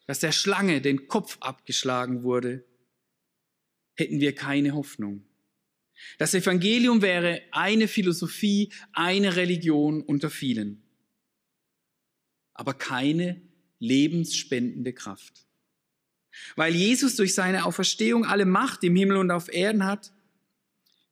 dass 0.07 0.19
der 0.19 0.31
Schlange 0.31 0.81
den 0.81 1.07
Kopf 1.07 1.37
abgeschlagen 1.39 2.23
wurde, 2.23 2.65
hätten 3.95 4.19
wir 4.19 4.35
keine 4.35 4.73
Hoffnung. 4.73 5.23
Das 6.17 6.33
Evangelium 6.33 7.01
wäre 7.01 7.41
eine 7.51 7.87
Philosophie, 7.87 8.73
eine 8.93 9.35
Religion 9.35 10.01
unter 10.01 10.31
vielen, 10.31 10.81
aber 12.53 12.73
keine 12.73 13.41
lebensspendende 13.77 14.93
Kraft. 14.93 15.45
Weil 16.55 16.75
Jesus 16.75 17.15
durch 17.15 17.33
seine 17.33 17.65
Auferstehung 17.65 18.25
alle 18.25 18.45
Macht 18.45 18.83
im 18.83 18.95
Himmel 18.95 19.17
und 19.17 19.31
auf 19.31 19.51
Erden 19.53 19.85
hat, 19.85 20.11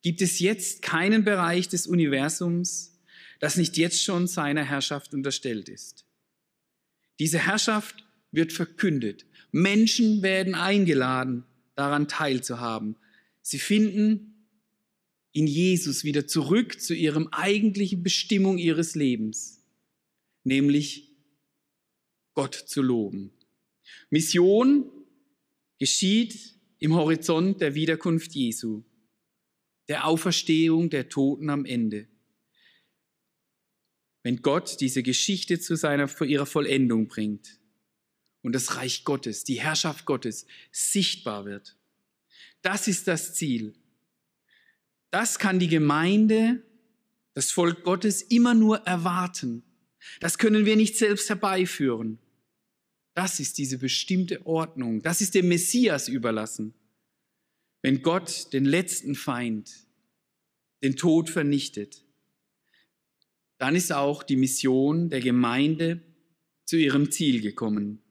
gibt 0.01 0.21
es 0.21 0.39
jetzt 0.39 0.81
keinen 0.81 1.23
Bereich 1.23 1.67
des 1.67 1.87
Universums, 1.87 2.99
das 3.39 3.57
nicht 3.57 3.77
jetzt 3.77 4.03
schon 4.03 4.27
seiner 4.27 4.63
Herrschaft 4.63 5.13
unterstellt 5.13 5.69
ist. 5.69 6.05
Diese 7.19 7.39
Herrschaft 7.39 8.05
wird 8.31 8.53
verkündet. 8.53 9.25
Menschen 9.51 10.21
werden 10.21 10.55
eingeladen, 10.55 11.43
daran 11.75 12.07
teilzuhaben. 12.07 12.95
Sie 13.41 13.59
finden 13.59 14.45
in 15.31 15.47
Jesus 15.47 16.03
wieder 16.03 16.27
zurück 16.27 16.81
zu 16.81 16.93
ihrem 16.93 17.27
eigentlichen 17.31 18.03
Bestimmung 18.03 18.57
ihres 18.57 18.95
Lebens, 18.95 19.63
nämlich 20.43 21.11
Gott 22.33 22.55
zu 22.55 22.81
loben. 22.81 23.31
Mission 24.09 24.89
geschieht 25.79 26.55
im 26.77 26.93
Horizont 26.93 27.61
der 27.61 27.73
Wiederkunft 27.73 28.33
Jesu, 28.35 28.83
der 29.87 30.05
Auferstehung 30.05 30.89
der 30.89 31.09
Toten 31.09 31.49
am 31.49 31.65
Ende. 31.65 32.07
Wenn 34.21 34.41
Gott 34.41 34.79
diese 34.81 35.01
Geschichte 35.01 35.59
zu 35.59 35.75
seiner, 35.75 36.09
ihrer 36.21 36.45
Vollendung 36.45 37.07
bringt 37.07 37.59
und 38.41 38.53
das 38.53 38.75
Reich 38.75 39.03
Gottes, 39.05 39.45
die 39.45 39.59
Herrschaft 39.59 40.05
Gottes 40.05 40.45
sichtbar 40.71 41.45
wird. 41.45 41.77
Das 42.61 42.87
ist 42.87 43.07
das 43.07 43.33
Ziel. 43.33 43.73
Das 45.11 45.39
kann 45.39 45.59
die 45.59 45.69
Gemeinde, 45.69 46.63
das 47.33 47.51
Volk 47.51 47.83
Gottes 47.83 48.21
immer 48.21 48.53
nur 48.53 48.79
erwarten. 48.79 49.63
Das 50.19 50.37
können 50.37 50.65
wir 50.65 50.75
nicht 50.75 50.97
selbst 50.97 51.29
herbeiführen. 51.29 52.19
Das 53.19 53.41
ist 53.41 53.57
diese 53.57 53.79
bestimmte 53.79 54.45
Ordnung. 54.47 55.01
Das 55.01 55.19
ist 55.19 55.35
dem 55.35 55.49
Messias 55.49 56.07
überlassen. 56.07 56.73
Wenn 57.81 58.01
Gott 58.01 58.53
den 58.53 58.63
letzten 58.63 59.13
Feind, 59.13 59.69
den 60.81 60.95
Tod 60.95 61.29
vernichtet, 61.29 62.05
dann 63.57 63.75
ist 63.75 63.91
auch 63.91 64.23
die 64.23 64.37
Mission 64.37 65.09
der 65.09 65.19
Gemeinde 65.19 66.01
zu 66.63 66.77
ihrem 66.77 67.11
Ziel 67.11 67.41
gekommen. 67.41 68.01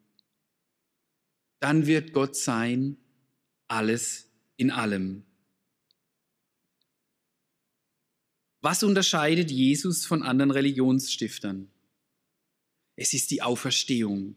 Dann 1.59 1.87
wird 1.87 2.13
Gott 2.13 2.37
sein, 2.37 2.99
alles 3.67 4.31
in 4.59 4.71
allem. 4.71 5.25
Was 8.61 8.83
unterscheidet 8.83 9.51
Jesus 9.51 10.05
von 10.05 10.23
anderen 10.23 10.51
Religionsstiftern? 10.51 11.71
Es 12.95 13.15
ist 13.15 13.31
die 13.31 13.41
Auferstehung. 13.41 14.37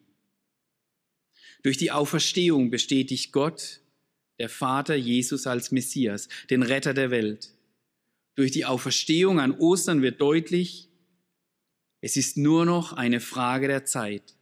Durch 1.63 1.78
die 1.78 1.91
Auferstehung 1.91 2.69
bestätigt 2.69 3.32
Gott, 3.32 3.82
der 4.39 4.50
Vater 4.50 4.95
Jesus 4.95 5.45
als 5.45 5.71
Messias, 5.71 6.28
den 6.50 6.63
Retter 6.63 6.93
der 6.93 7.12
Welt. 7.12 7.54
Durch 8.36 8.52
die 8.52 8.65
Auferstehung 8.65 9.39
an 9.39 9.52
Ostern 9.52 10.02
wird 10.02 10.19
deutlich, 10.19 10.89
es 12.02 12.17
ist 12.17 12.38
nur 12.38 12.65
noch 12.65 12.93
eine 12.93 13.19
Frage 13.19 13.67
der 13.67 13.86
Zeit, 13.86 14.36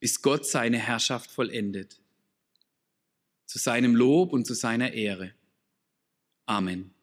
bis 0.00 0.22
Gott 0.22 0.46
seine 0.46 0.78
Herrschaft 0.78 1.30
vollendet. 1.30 2.00
Zu 3.46 3.58
seinem 3.58 3.94
Lob 3.94 4.32
und 4.32 4.46
zu 4.46 4.54
seiner 4.54 4.94
Ehre. 4.94 5.32
Amen. 6.46 6.94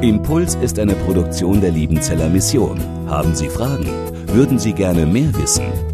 Impuls 0.00 0.54
ist 0.56 0.78
eine 0.78 0.94
Produktion 0.94 1.60
der 1.60 1.70
Liebenzeller 1.70 2.28
Mission. 2.28 2.80
Haben 3.08 3.34
Sie 3.34 3.48
Fragen? 3.48 3.86
Würden 4.28 4.58
Sie 4.58 4.72
gerne 4.72 5.06
mehr 5.06 5.34
wissen? 5.34 5.93